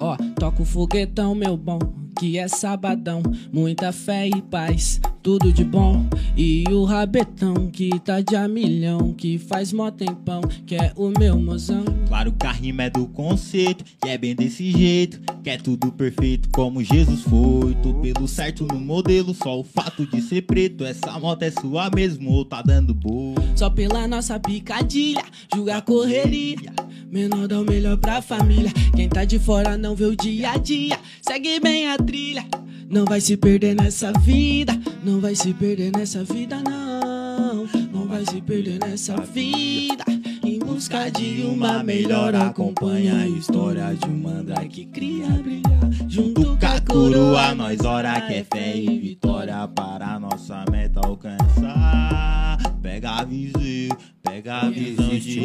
[0.00, 1.78] ó, toca o foguetão, meu bom,
[2.18, 3.22] que é sabadão.
[3.52, 6.06] Muita fé e paz, tudo de bom.
[6.36, 11.10] E o rabetão que tá de a milhão, que faz mó tempão, que é o
[11.18, 11.84] meu mozão.
[12.08, 15.92] Claro que a rima é do conceito, e é bem desse jeito, que é tudo
[15.92, 17.74] perfeito como Jesus foi.
[17.82, 20.84] Tô pelo certo no modelo, só o fato de ser preto.
[20.84, 23.40] Essa moto é sua mesmo ou tá dando boa?
[23.54, 25.24] Só pela nossa picadilha,
[25.54, 26.72] julga a correria.
[27.10, 28.70] Menor dá o melhor pra família.
[28.94, 30.96] Quem tá de fora não vê o dia a dia.
[31.20, 32.44] Segue bem a trilha.
[32.88, 34.78] Não vai se perder nessa vida.
[35.02, 37.66] Não vai se perder nessa vida, não.
[37.92, 40.04] Não vai se perder nessa vida.
[40.44, 45.90] Em busca de uma melhor, acompanha a história de um mandrake que cria brilhar.
[46.08, 52.58] Junto com a coroa, nós ora que é fé e vitória para nossa meta alcançar.
[52.80, 55.40] Pega a visão, pega a visão de.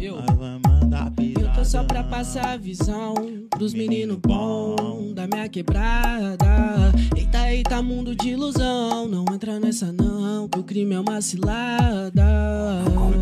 [0.00, 3.14] Eu- Nós vai mandar Eu tô só pra passar a visão
[3.50, 6.46] pros meninos bom da minha quebrada.
[7.16, 9.06] Eita, eita, mundo de ilusão.
[9.08, 12.24] Não entra nessa não, que o crime é uma cilada.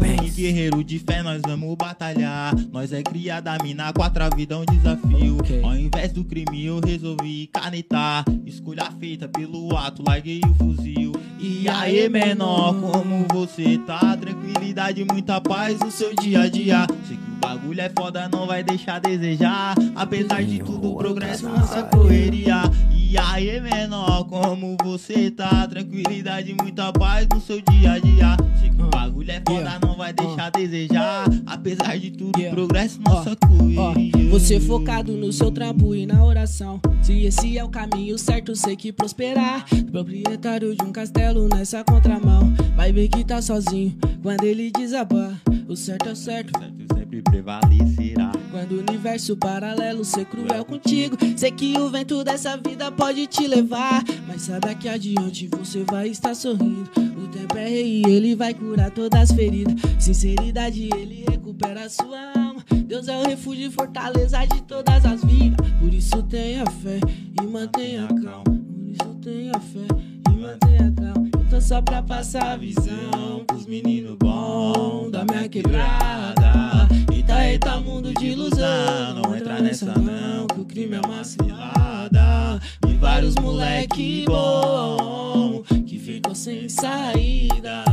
[0.01, 2.55] Bem, guerreiro de fé, nós vamos batalhar.
[2.71, 5.39] Nós é criada mina, quatro a vida é um desafio.
[5.39, 5.63] Ok.
[5.63, 8.25] Ao invés do crime, eu resolvi canetar.
[8.47, 11.13] Escolha feita pelo ato, larguei o fuzil.
[11.51, 14.15] E aí, menor, como você tá?
[14.15, 16.87] Tranquilidade, muita paz no seu dia a dia.
[17.07, 19.75] Sei que bagulho é foda, não vai deixar a desejar.
[19.95, 22.63] Apesar de tudo, o progresso nossa correria.
[22.93, 25.67] E aí, menor, como você tá?
[25.67, 28.37] Tranquilidade, muita paz no seu dia a dia.
[28.61, 31.25] Sei que o Ah, bagulho é foda, não vai deixar a desejar.
[31.47, 34.31] Apesar de tudo, o progresso Ó, nossa correria.
[34.31, 36.81] você focado no seu trampo e na oração.
[37.01, 39.65] Se esse é o caminho certo, sei que prosperar.
[39.91, 42.53] Proprietário de um castelo nessa contramão.
[42.77, 45.33] Vai ver que tá sozinho quando ele desabar.
[45.67, 46.59] O certo é o certo.
[46.59, 48.33] Certo sempre prevalecerá.
[48.51, 53.47] Quando o universo paralelo ser cruel contigo, sei que o vento dessa vida pode te
[53.47, 54.03] levar.
[54.27, 56.91] Mas saiba que adiante você vai estar sorrindo.
[57.17, 59.75] O tempo é rei e ele vai curar todas as feridas.
[59.99, 62.65] Sinceridade, ele recupera a sua alma.
[62.87, 65.69] Deus é o refúgio e fortaleza de todas as vidas.
[65.81, 67.01] Por isso tenha fé
[67.41, 68.45] e mantenha calma.
[68.45, 69.87] Por isso tenha fé
[70.29, 71.38] e mantenha calma.
[71.69, 76.89] Só pra passar a visão pros meninos bons da minha quebrada.
[77.13, 79.23] Eita, eita, mundo de ilusão.
[79.23, 82.59] Não entra nessa não, que o crime é uma cilada.
[82.89, 87.85] E vários moleque bom que ficou sem saída.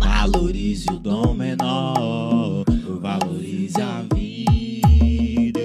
[0.00, 2.64] Valorize o dom menor,
[3.00, 5.60] valorize a vida.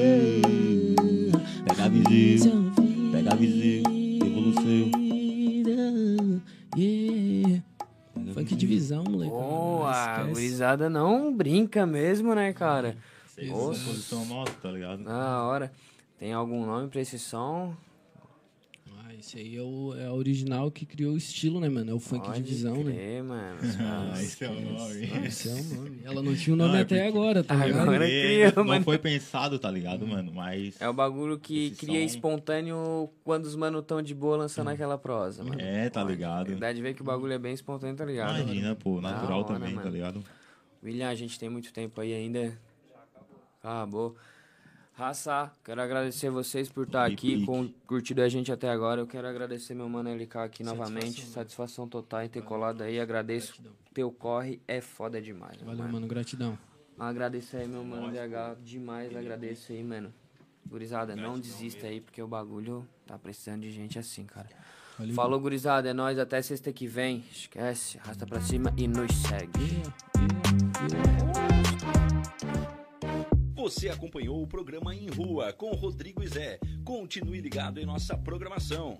[1.65, 2.71] Pega a visão,
[3.11, 3.84] pega a evolução.
[6.75, 7.63] Yeah.
[8.33, 9.31] Funk divisão, moleque.
[9.31, 10.29] Boa, a Esquece.
[10.33, 12.97] gurizada não brinca mesmo, né, cara?
[13.27, 13.83] Vocês Nossa.
[13.85, 15.03] posição nossa, tá ligado?
[15.03, 15.71] Da hora.
[16.17, 17.73] Tem algum nome pra esse som?
[19.25, 21.89] Esse aí é o, é o original que criou o estilo, né, mano?
[21.89, 22.91] É o funk Pode divisão, né?
[22.93, 23.57] crer, mano.
[23.79, 25.27] Ah, esse é o nome.
[25.27, 26.01] Esse é o nome.
[26.03, 27.81] Ela não tinha o nome Não, é até porque- agora, tá ligado?
[27.81, 28.21] Agora É,
[28.51, 28.85] criou, não mano.
[28.85, 30.31] foi pensado, tá ligado, mano?
[30.31, 30.79] Mas.
[30.79, 34.67] É o bagulho que Esse cria som- espontâneo quando os mano tão de boa lançando
[34.69, 35.59] aquela prosa, mano.
[35.59, 36.55] É, tá ligado?
[36.57, 38.39] Dá de ver que o bagulho é bem espontâneo, tá ligado?
[38.41, 39.89] Imagina, pô, Da natural hora, também, tá mano.
[39.91, 40.23] ligado?
[40.83, 42.55] William, a gente tem muito tempo aí ainda.
[43.63, 44.15] Acabou.
[44.97, 49.01] Raça, quero agradecer vocês por estar aqui, com, curtido a gente até agora.
[49.01, 51.25] Eu quero agradecer meu mano LK aqui novamente.
[51.25, 52.97] Satisfação total em ter colado aí.
[52.97, 53.61] Agradeço.
[53.93, 55.61] Teu corre é foda demais.
[55.61, 55.91] Valeu, mano.
[55.91, 56.07] mano.
[56.07, 56.57] Gratidão.
[56.97, 58.57] Agradecer aí, meu mano DH.
[58.63, 60.13] Demais, agradeço aí, mano.
[60.65, 64.47] Gurizada, não desista aí, porque o bagulho tá precisando de gente assim, cara.
[64.97, 65.13] Valeu.
[65.13, 65.89] Falou, gurizada.
[65.89, 66.17] É nóis.
[66.17, 67.21] Até sexta que vem.
[67.29, 67.99] Esquece.
[67.99, 69.83] Arrasta pra cima e nos segue.
[73.65, 76.59] Você acompanhou o programa Em Rua com Rodrigo Zé.
[76.83, 78.99] Continue ligado em nossa programação.